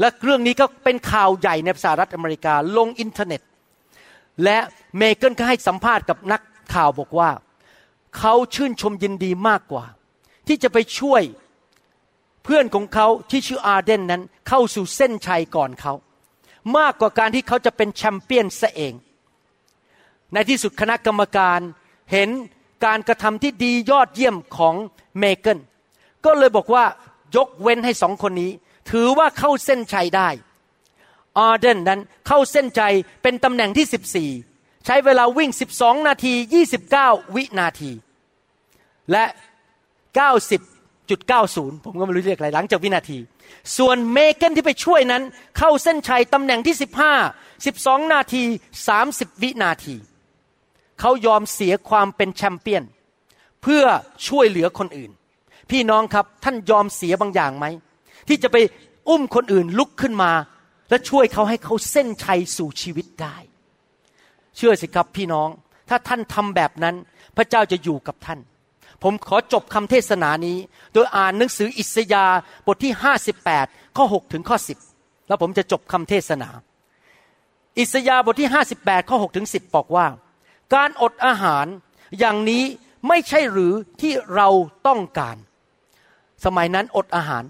[0.00, 3.40] และเรื่องนี้ก็เป็นข่าวใหญ่ในสหรัฐอเมริกาลงอินเทอร์เน็ต
[4.44, 4.58] และ
[4.98, 6.40] เมเกิลก็ให้สัมภาษณ์กับนัก
[6.74, 7.30] ข่าวบอกว่า
[8.18, 9.84] เขาชื่นชมยินดีมากกว่า
[10.46, 11.22] ที่จะไปช่วย
[12.44, 15.92] เพื่อนของเขาที่ชื่ออาเดนนั้นเข้าสู่เส้นชัยก่อนเขา
[16.76, 18.94] มากกว่าการที่เขาจะเป็นแชมเปี้ยนซะเอง
[20.32, 21.60] ในที่สุดคณะกรรมการ
[22.12, 22.28] เห็น
[22.84, 24.74] การกระทำที่ดียอดเยี่ยมของ
[25.18, 25.58] เมเกิล
[26.24, 26.84] ก็เลยบอกว่า
[27.36, 28.52] ยกเว้นให้สองคนนี้
[28.90, 30.28] ถือว่าเข้าเส้นชัยได้
[31.38, 32.82] อาร์เดนนั้นเข้าเส้นใจ
[33.22, 36.34] เป็นตำแหน่งที่ 14 ใช้เวลาวิ่ง 12 นาที
[36.84, 37.90] 29 วินาที
[39.12, 39.24] และ
[40.34, 43.18] 90.90 ผมก็ไม่รู้เรียกอะไรหลังจากวินาที
[43.78, 45.22] ส่วนเมเกนที่ไปช่วยนั้น
[45.58, 46.76] เข้าเส้นชัยตำแหน่งที่
[47.40, 48.42] 15 12 นาที
[48.92, 49.96] 30 วินาที
[51.00, 52.82] เขายอมเสียความเป็นแชมเปี้ยน
[53.62, 53.84] เพื่อ
[54.28, 55.10] ช่วยเหลือคนอื่น
[55.70, 57.66] พี่น้องครับท่านยอมเสียบางอย่างไหม
[58.28, 58.56] ที่จะไป
[59.08, 60.32] อุ้มคนอื่นลุกขึ้นมา
[60.90, 63.36] และช่วยเขาให้เขาเส้นชัยสู่ชีวิตได้
[64.56, 65.48] เชื่อสิครับพี่น้อง
[65.88, 66.94] ถ้าท่านทำแบบนั้น
[67.36, 68.38] พระเจ้าจะอยู่กับท่าน
[69.02, 70.56] ผมขอจบคำเทศนานี้
[70.92, 72.24] โดยอ่านหนังสืออิสยา
[72.66, 72.92] บทที่
[73.44, 74.56] 58 ข้อ 6 ถึงข้อ
[74.92, 76.48] 10 แล้วผมจะจบคำเทศนา
[77.78, 80.06] อิสยาห์บทที่ 58 ข้อ 6 ถึง 10 บอกว่า
[80.74, 81.66] การอดอาหาร
[82.18, 82.64] อย่างนี้
[83.08, 84.48] ไม่ใช่หรือที่เรา
[84.86, 85.36] ต้องการ
[86.44, 87.44] สมัยนั้นอดอาหาร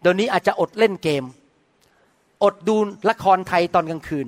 [0.00, 1.24] เดี๋ยวนี้อาจจะอดเล่นเกม
[2.44, 2.76] อดดู
[3.08, 4.26] ละครไทยตอนกลางคืน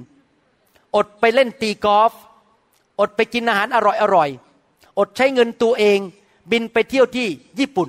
[0.97, 2.13] อดไปเล่นตีกอล์ฟ
[3.01, 3.79] อดไปกินอาหารอ
[4.17, 5.99] ร่อยๆอดใช้เงินตัวเอง
[6.51, 7.27] บินไปเที่ยวที่
[7.59, 7.89] ญี่ปุ่น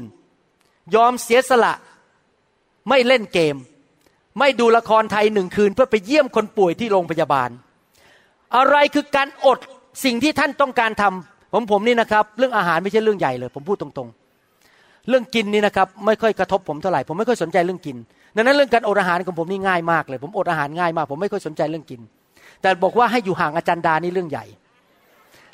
[0.96, 1.74] ยอมเสียสละ
[2.90, 3.56] ไม่เล่นเกม
[4.40, 7.50] ไม่ดูละครไทยหนึ่งคืน เพื่อไปเยี่ยมคนป่วยที่โรงพยาบาล
[8.56, 9.60] อะไรคือการอด
[10.06, 17.98] สิ่งที่ท่านต้องการทำผมผมนี่นะครับ เรื่องอาหารไม่ใช่เรื่องใหญ่เลย ผมพูดตรงๆ เรื่องกินนี่นะครับไม่ค่อยกระทบผมเท่าไหร่ผมไม่ค่อยสนใจเรื่องกิน
[18.36, 22.02] ดังนั้นเรื่องการอดอาหารของผมนี่ง่ายมากเลย ผมอดอาหารง่ายมากผมไม่ค่อยสนใจเรื่องกิน
[22.62, 24.46] แต่บอกว่าให้อยู่ห่างอาจารย์ดานี่เรื่องใหญ่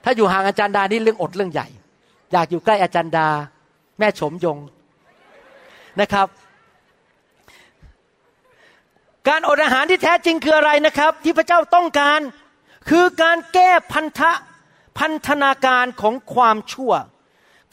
[0.04, 1.68] ถ้าอยู่ห่างอาจารย์ดานี่เรื่องอดเรื่องใหญ่
[2.32, 3.30] อยากอยู่ใกล้อาจารย์ดา
[4.00, 4.58] แม่ชมยง
[6.02, 6.28] นะครับ
[9.28, 12.20] การอดอาหารที่แท้จริงคืออะไรนะครับ ที่พระเจ้าต้องการ
[12.90, 14.32] คือการแก้พันธะ
[14.98, 16.94] พันธนาการของความชั่ว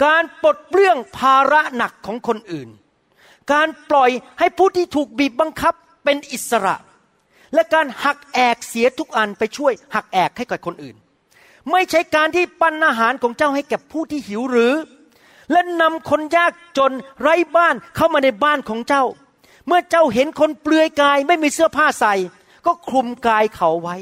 [0.04, 2.68] การปลดเปลื้องภาระหนักของคนอื่น
[3.52, 6.76] การปล่อยให้ผู้ที่ถูกบีบบังคับเป็นอิสระ
[7.54, 10.96] และการหักแอกเสียทุกอันไปช่วยหักแอกให้กับคนอื่น
[11.72, 14.74] ไม่ใช่การที่ปันอาหารของเจ้าให้แก่ผู้ที่หิวหรือ
[15.52, 19.04] และนำคนยากจนไร้บ้านเข้ามาในบ้านของเจ้า
[19.66, 22.14] เมื่อเจ้าเห็นคนเปลือยกายไม่มีเสื้อผ้าใส่
[22.66, 23.96] ก็คลุมกายเขาไว้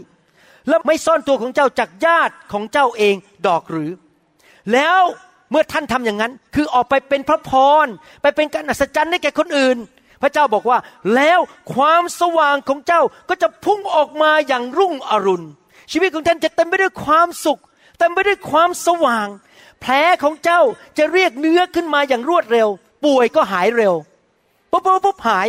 [0.68, 3.14] และไม่ซ่อนตัวของเจ้าจากญาติของเจ้าเอง
[3.46, 3.90] ดอกหรือ
[4.72, 5.00] แล้ว
[5.50, 7.50] เมื่อท่านทำอย่างนั้น คือออกไปเป็นพระพ
[7.84, 7.86] ร
[8.22, 9.76] ไปเป็นการอัศจรรย์ให้แก่คนอื่น
[10.22, 10.78] พระเจ้าบอกว่า
[11.14, 11.38] แล้ว
[11.74, 15.46] ความสว่างของเจ้าก็จะพุ่งออกมาอย่างรุ่งอรุณ
[15.92, 17.60] ชีวิตของท่านจะเต็มไปด้วยความสุข
[17.98, 19.28] เต็มไปด้วยความสว่าง
[19.80, 20.60] แผลของเจ้า
[20.98, 22.68] จะเรียกเนื้อขึ้นมาอย่างรวดเร็ว
[23.04, 23.94] ป่วยก็หายเร็ว
[24.70, 25.48] ปุ๊บปุ๊บปุ๊บหาย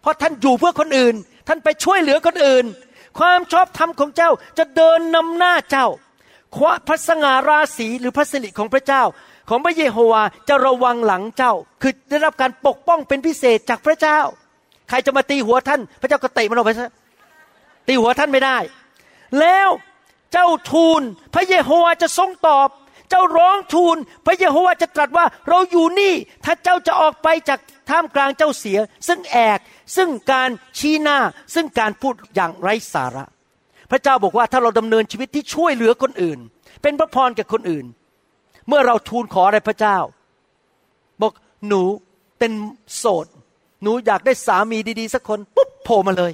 [0.00, 1.14] เพราะท่านอยู่เพื่อคนอื่น
[1.48, 2.64] ท่านไปช่วยเหลือคนอื่น
[3.18, 5.86] ความชอบธรรมของเจ้าจะเดินนำหน้าเจ้า
[6.86, 9.02] พระสง่าราศีหรือพระสิริของพระเจ้า
[9.48, 11.52] ของพระเยโฮวาจะระวังหลังเจ้า
[11.82, 14.18] คือได้รับการปกป้องเป็นพิเศษจากพระเจ้า
[14.88, 16.90] ใครจะมาตีหัวท่าน พระเจ้าก็เตะมันออกไปซะ
[17.88, 18.58] ตีหัวท่านไม่ได้
[19.40, 19.68] แล้ว
[20.32, 21.02] เจ้าทูล
[21.34, 22.68] พระเยโฮวาจะทรงตอบ
[23.10, 26.14] เจ้าร้องทูล พระเยโฮวาจะตรัสว่าเราอยู่นี่
[26.44, 27.60] ถ้าเจ้าจะออกไปจาก
[27.90, 28.78] ท่ามกลางเจ้าเสีย
[29.08, 29.58] ซึ่งแอก
[29.96, 31.18] ซึ่งการชี้หน้า
[31.54, 33.24] ซึ่งการพูดอย่างไร้สาระ
[33.90, 36.38] พระเจ้าบอกว่าถ้าเราดำเนินชีวิตที่ช่วยเหลือคนอื่น
[36.82, 37.86] เป็นพระพรแก่คนอื่น
[38.68, 39.98] เมื่อเราทูลขออะไรพระเจ้า
[41.20, 41.32] บอก
[41.68, 41.82] หนู
[42.38, 42.52] เป็น
[42.96, 43.26] โสด
[43.82, 46.32] หนูอยากได้สามีดีๆ สักคนปุ๊บโผล่มาเลย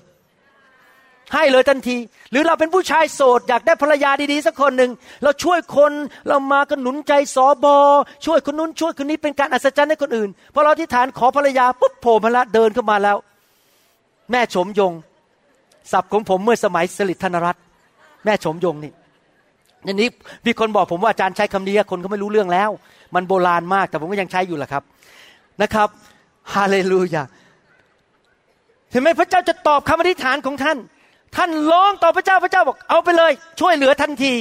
[1.35, 1.97] ให้เลยทันที
[2.31, 4.91] หรือเราเป็นผู้ชายโสด อยากได้ภรรยาดีๆสักคนหนึ่ง
[5.22, 5.93] เราช่วยคน
[6.29, 7.77] เรามากระหนุนใจสอบอ
[8.27, 13.16] ช่วยคนนู้นช่วยคนนี้เป็นการอัศจรรย์ให้คนอื่นพอเราที่ฐานขอภรรยาปุ๊บโผล่มาล้วเดินเข้ามาแล้ว
[14.31, 14.93] แม่ชมยง
[15.93, 17.62] ศัพท์ของผมเมื่อสมัยสลิดธนรัตน์
[18.24, 18.93] แม่ชมยงนี่
[19.87, 20.09] อันนี้
[20.47, 22.70] มีคนบอกผมว่าอาจารย์ใช้คำนี้คนก็ไม่รู้เรื่องแล้ว
[23.14, 24.83] มันโบราณมากแต่ผมก็ยังใช้อยู่แหละครับ
[25.62, 25.89] นะครับ
[26.55, 27.22] ฮาเลลูยา
[28.91, 30.79] เห็นไหมพระเจ้าจะตอบคำอธิษฐานของท่าน
[31.37, 34.34] ท่านร้องต่อพระเจ้าพระเจ้าบอกเอาไปเลย ช่วยเหลือทันที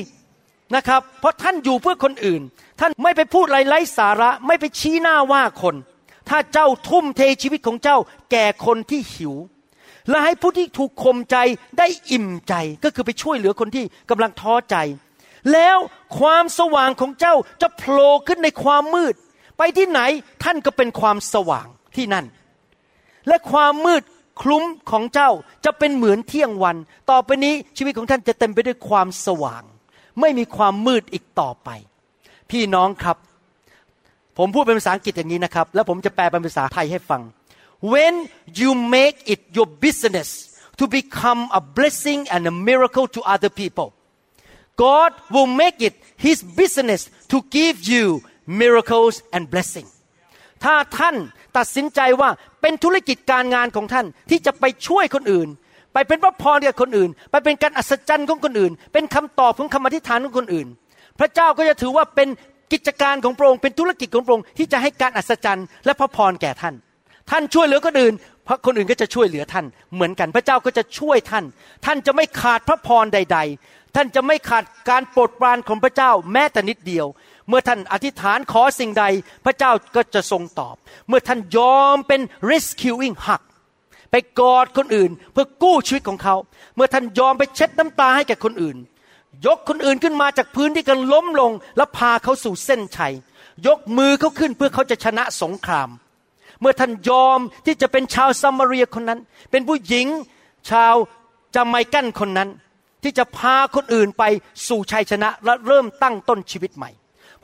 [0.76, 2.42] นะครับ เพราะท่านอยู่เพื่อคนอื่น
[2.80, 5.76] ท่านไม่ไปพูดไรไร้สาระไม่ไปชี้หน้าว่าคน
[6.30, 7.98] ถ้าเจ้าทุ่มเทชีวิตของเจ้า
[8.32, 9.34] แก่คนที่หิว
[10.10, 11.38] และให้ผู้ที่ถูกข่มใจ
[11.80, 14.76] ได้อิ่มใจก็คือไปช่วยเหลือคนที่กำลังท้อใจ
[15.54, 15.78] แล้ว
[16.20, 19.16] ความสว่างของเจ้าจะโผล่ขึ้นในความมืด
[19.58, 20.00] ไปที่ไหน
[20.44, 22.26] ท่านก็เป็นความสว่างที่นั่น
[23.28, 24.04] และความมืด
[24.42, 25.32] คลุ้มของเจ้า
[25.66, 26.78] จะเป็นเหมือนเที่ยงวัน
[27.12, 29.64] ต่อไปนี้ชีวิตของท่านจะเต็มไปด้วยความสว่าง
[30.20, 31.70] ไม่มีความมืดอีกต่อไป
[32.52, 33.18] พี่น้องครับ
[34.38, 37.22] ผมพูดเป็นภาษาอังกฤษอย่างนี้นะครับ แล้วผมจะแปลเป็นภาษาไทยให้ฟัง
[37.94, 38.14] when
[38.60, 40.30] you make it your business
[40.80, 43.90] to become a blessing and a miracle to other people
[44.86, 48.06] God will make it His business to give you
[48.62, 49.88] miracles and blessing
[50.64, 51.16] ถ้าท่าน
[51.58, 52.30] ตัดสินใจว่า
[52.68, 55.48] เป็นธุรกิจการงานของท่านที่จะไปช่วยคนอื่น
[55.94, 60.68] ไปเป็นพระพรแก่คนอื่น ไปเป็นการอัศจรรย์ของคนอื่น เป็นคำตอบของคำอธิษฐานของคนอื่น
[61.20, 62.28] พระเจ้าก็จะถือว่าเป็น
[62.74, 66.76] กิจการของพระองค์เป็นธุรกิจของพระองค์ที่จะให้การอัศจรรย์และพระพรแก่ท่าน
[67.30, 68.14] ท่านช่วยเหลือคนอื่น
[68.48, 71.46] พระคนอื่นก็จะช่วยเหลือท่าน เหมือนกันพระเจ้าก็จะช่วยท่าน
[71.86, 77.06] ท่านจะไม่ขาดพระพรใด ๆ ท่านจะไม่ขาดการโปรดปรานของพระเจ้าแม้แต่นิดเดียว
[77.50, 79.06] เมื่อท่านอธิษฐานขอสิ่งใด
[79.46, 80.76] พระเจ้าก็จะทรงตอบ
[81.08, 83.42] เมื่อท่านยอมเป็น rescuing หัก
[84.12, 86.36] ไปกอดคนอื่น เพื่อกู้ชีวิตของเขา
[86.76, 88.78] เมื่อท่านยอมไปเช็ดน้ำตาให้แก่คนอื่น
[89.46, 93.14] ยกคนอื่นขึ้นมาจากพื้นที่กันล้มลง แล้วพาเขาสู่เส้นชัย
[93.68, 95.90] ยกมือเขาขึ้นเพื่อเขาจะชนะสงคราม
[96.62, 99.20] เมื่อท่านยอมที่จะเป็นชาวซามารียคนนั้น
[99.52, 100.08] เป็นผู้หญิง
[100.70, 100.96] ชาว
[101.56, 102.50] จาไมกันคนนั้น
[103.04, 104.24] ที่จะพาคนอื่นไป
[104.68, 106.90] สู่ชัยชนะและเริ่มตั้งต้นชีวิตใหม่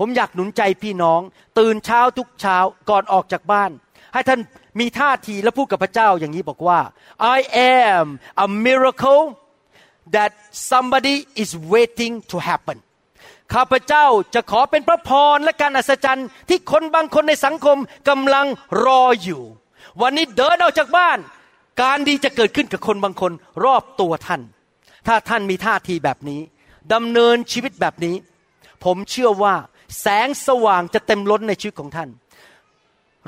[0.03, 1.21] ผมอยากหนุนใจพี่น้อง
[1.59, 2.57] ตื่นเช้าทุกเช้า
[2.89, 3.71] ก่อนออกจากบ้าน
[4.13, 4.39] ให้ท่าน
[4.79, 6.79] มีท่าทีและพูดกับพระเจ้าอย่างนี้บอกว่า
[7.35, 7.39] I
[7.77, 8.05] am
[8.45, 9.23] a miracle
[10.15, 10.31] that
[10.71, 12.77] somebody is waiting to happen
[13.53, 17.77] ข้าพเจ้าจะขอเป็นพระพรและการอัศจรรย์ ที่คนบางคนในสังคม
[18.09, 18.47] กำลัง
[18.85, 19.43] รออยู่
[20.01, 21.17] วันนี้เดินออกจากบ้าน
[21.81, 23.31] การดีจะเกิดขึ้นกับคนบางคน
[23.65, 24.41] รอบตัวท่าน
[25.07, 26.41] ถ้าท่านมีท่าทีแบบนี้
[26.93, 28.15] ดำเนินชีวิตแบบนี้
[28.83, 29.55] ผมเชื่อว่า
[29.99, 32.09] แสงสว่างจะเต็มล้นในชีวิตของท่าน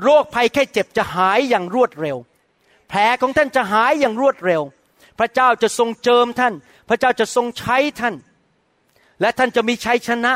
[0.02, 2.16] โรคภัยแค่เจ็บจะหายอย่างรวดเร็ว
[2.88, 4.62] แผลของท่านจะหายอย่างรวดเร็ว
[5.18, 6.54] พระเจ้าจะทรงเจิมท่าน
[6.88, 8.14] พระเจ้าจะทรงใช้ท่าน
[9.20, 10.32] และท่านจะมีชัยชนะ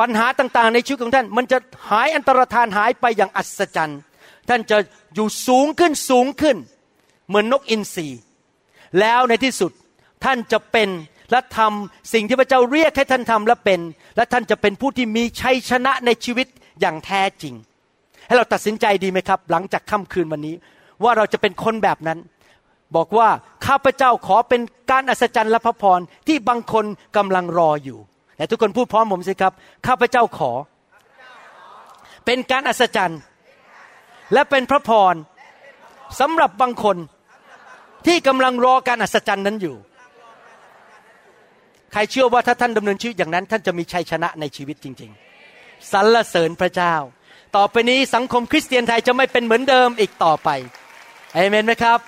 [0.00, 1.58] ปัญหาต่างๆ ในชีวิตของท่าน มันจะ
[1.90, 4.00] หายอันตรธานหายไปอย่างอัศจรรย์
[4.48, 4.78] ท่านจะ
[5.14, 6.56] อยู่สูงขึ้นสูงขึ้น
[7.28, 8.08] เหมือนนกอินทรี
[9.00, 9.72] แล้วในที่สุด
[10.24, 10.88] ท่านจะเป็น
[11.34, 13.80] และทำสิ่งที่พระเจ้าเรียกให้ท่านทำและเป็น
[14.16, 16.46] และท่านจะเป็นผู้ที่มีชัยชนะในชีวิต
[16.80, 17.54] อย่างแท้จริง
[18.26, 20.54] ให้เราตัดสินใจดีไหมครับ หลังจากค่ำคืนวันนี้
[21.02, 22.18] ว่าเราจะเป็นคนแบบนั้น
[22.96, 23.28] บอกว่า
[23.66, 24.60] ข้าพเจ้าขอเป็น
[24.90, 26.84] การอัศจรรย์และพระพรที่บางคน
[27.16, 27.98] กำลังรออยู่
[28.36, 29.52] แต่ทุกคนพูดพร้อมผมสิครับ
[29.86, 30.52] ข้าพเจ้าขอ
[32.24, 33.20] เป็นการอัศจรรย์
[34.32, 35.14] และเป็นพระพร
[36.20, 36.96] สำหรับบางคน
[38.06, 39.76] ที่กำลังรอการอัศจรรย์นั้นอยู่
[41.96, 45.10] ใครเชื่อว่าถ้าท่านดำเนินชีวิตอย่างนั้น ท่านจะมีชัยชนะในชีวิตจริง
[45.50, 46.94] ๆสรรเสริญพระเจ้า
[47.56, 50.48] ต่อไปนี้สังคมคริสเตียนไทยจะไม่เป็นเหมือนเดิมอีกต่อไป
[51.34, 51.98] เอเมนไหมครับ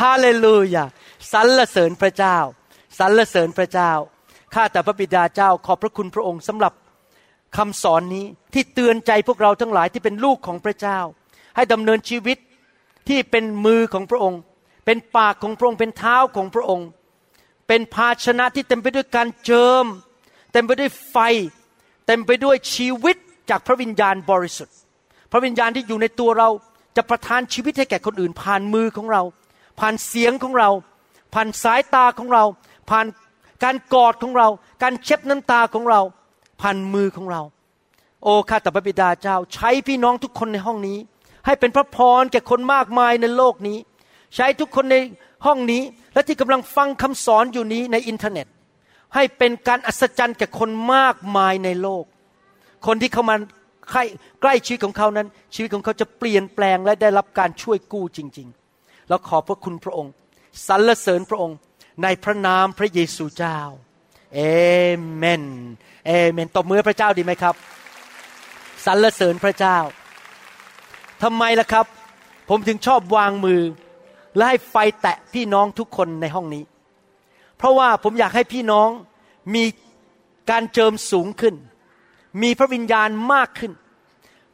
[0.00, 0.84] ฮาเลลูยา
[1.32, 2.36] สรรเสริญพระเจ้า
[2.98, 3.92] สรรเสริญพระเจ้า
[4.54, 6.72] ข้าแต่พระบิดาเจ้าขอบพระคุณพระองค์สำหรับ
[7.56, 8.24] คำสอนนี้
[8.54, 10.98] ที่เตือนใจพวกเราทั้งหลายที่เป็นลูกของพระเจ้า
[11.56, 12.38] ให้ดำเนินชีวิต
[13.08, 14.40] ที่เป็นมือของพระองค์
[14.86, 16.86] เป็นปากของพระองค์เป็นเท้าของพระองค์
[17.72, 19.86] เป็นภาชนะที่เต็มไปด้วยการเจิม
[20.52, 21.16] เต็มไปด้วยไฟ
[22.06, 23.16] เต็มไปด้วยชีวิต
[23.50, 24.76] จากพระวิญญาณบริสุทธิ์
[25.30, 26.48] พระวิญญาณที่อยู่ในตัวเรา
[26.96, 29.22] จะประทานชีวิตให้แก่คนอื่น ผ่านมือของเรา
[29.80, 30.70] ผ่านเสียงของเรา
[31.34, 32.44] ผ่านสายตาของเรา
[32.90, 33.06] ผ่าน
[33.64, 34.48] การกอดของเรา
[34.82, 36.00] การเช็ดน้ำตาของเรา
[36.60, 37.42] ผ่านมือของเรา
[38.22, 40.98] โอ้ข้าแต่พระบิดาเจ้า ใช้พี่น้องทุกคนในห้องนี้
[41.46, 43.78] ให้เป็นพระพรแก่คนมากมายในโลกนี้
[44.34, 44.96] ใช้ทุกคนใน
[45.46, 45.82] ห้องนี้
[46.14, 48.46] และที่กำลังฟังคำสอนอยู่นี้ในอินเทอร์เน็ต
[49.14, 52.04] ให้เป็นการอัศจรรย์แก่คนมากมายในโลก
[52.86, 53.36] คนที่เข้ามา
[53.90, 54.04] ใกล้
[54.40, 58.48] ใกล้ชีวิตของเขานั้น ชีวิตของเขาจะเปลี่ยนแปลงและได้รับการช่วยกู้จริง
[58.78, 60.12] ๆ แล้วขอบพระคุณพระองค์
[60.66, 61.56] สรรเสริญพระองค์
[62.02, 63.58] ในพระนามพระเยซูเจ้า
[64.34, 64.40] เอ
[65.16, 65.44] เมน
[66.06, 67.54] เอเมนตบมือพระเจ้าดีไหมครับ
[68.86, 69.78] สรรเสริญพระเจ้า
[71.22, 71.86] ทำไมล่ะครับ
[72.48, 73.60] ผมถึงชอบวางมือ
[74.36, 76.62] และให้ไฟแตะพี่น้องทุกคนในห้องนี้
[77.56, 78.88] เพราะว่าผมอยากให้พี่น้อง
[79.54, 79.64] มี
[80.50, 81.54] การเจิมสูงขึ้น
[82.42, 83.72] มีพระวิญญาณมากขึ้น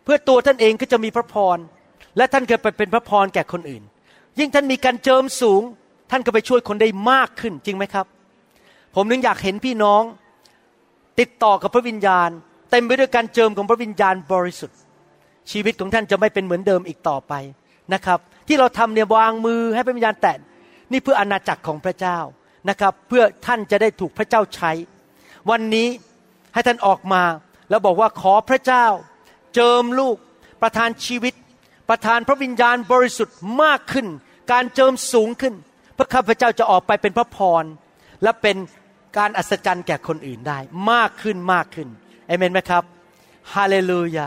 [0.03, 1.59] เพื่อตัวท่านเองก็จะมีพระพร
[2.16, 3.83] และท่านก็ไปเป็นพระพรแก่คนอื่น
[4.39, 5.62] ยิ่งท่านมีการเจิมสูง
[6.11, 8.07] ท่านก็ไปช่วยคนได้มากขึ้นจริงไหมครับ
[8.95, 10.03] ผมนึงอยากเห็นพี่น้อง
[11.20, 12.29] ติดต่อกับพระวิญญาณ
[12.70, 14.79] เต็มไปด้วยการเจิมของพระวิญญาณบริสุทธิ์
[15.51, 17.33] ชีวิตของท่านจะไม่เป็นเหมือนเดิมอีกต่อไป
[17.95, 18.18] นะครับ
[18.49, 20.37] ที่เราทำเนี่ยวางมือให้พระวิญญาณแตะ
[20.93, 22.19] นี่เพื่ออนาจักรของพระเจ้า
[22.69, 24.73] นะครับ เพื่อท่านจะได้ถูกพระเจ้าใช้
[25.51, 25.89] วันนี้
[26.55, 27.23] ให้ท่านออกมา
[27.71, 28.87] แล้วบอกว่าขอพระเจ้า
[29.55, 30.17] เจิมลูก
[30.63, 31.35] ประทานชีวิต
[31.89, 34.07] ประทานพระวิญญาณบริสุทธิ์มากขึ้น
[34.53, 35.55] การเจิมสูงขึ้น
[35.97, 37.65] พระข้าพเจ้าจะออกไปเป็นพระพร
[38.23, 38.57] และเป็น
[39.19, 40.59] การอัศจรรย์แก่คนอื่นได้
[40.93, 41.89] มากขึ้นมากขึ้น
[42.27, 42.83] เอเมนไหมครับ
[43.55, 44.27] ฮาเลลูยา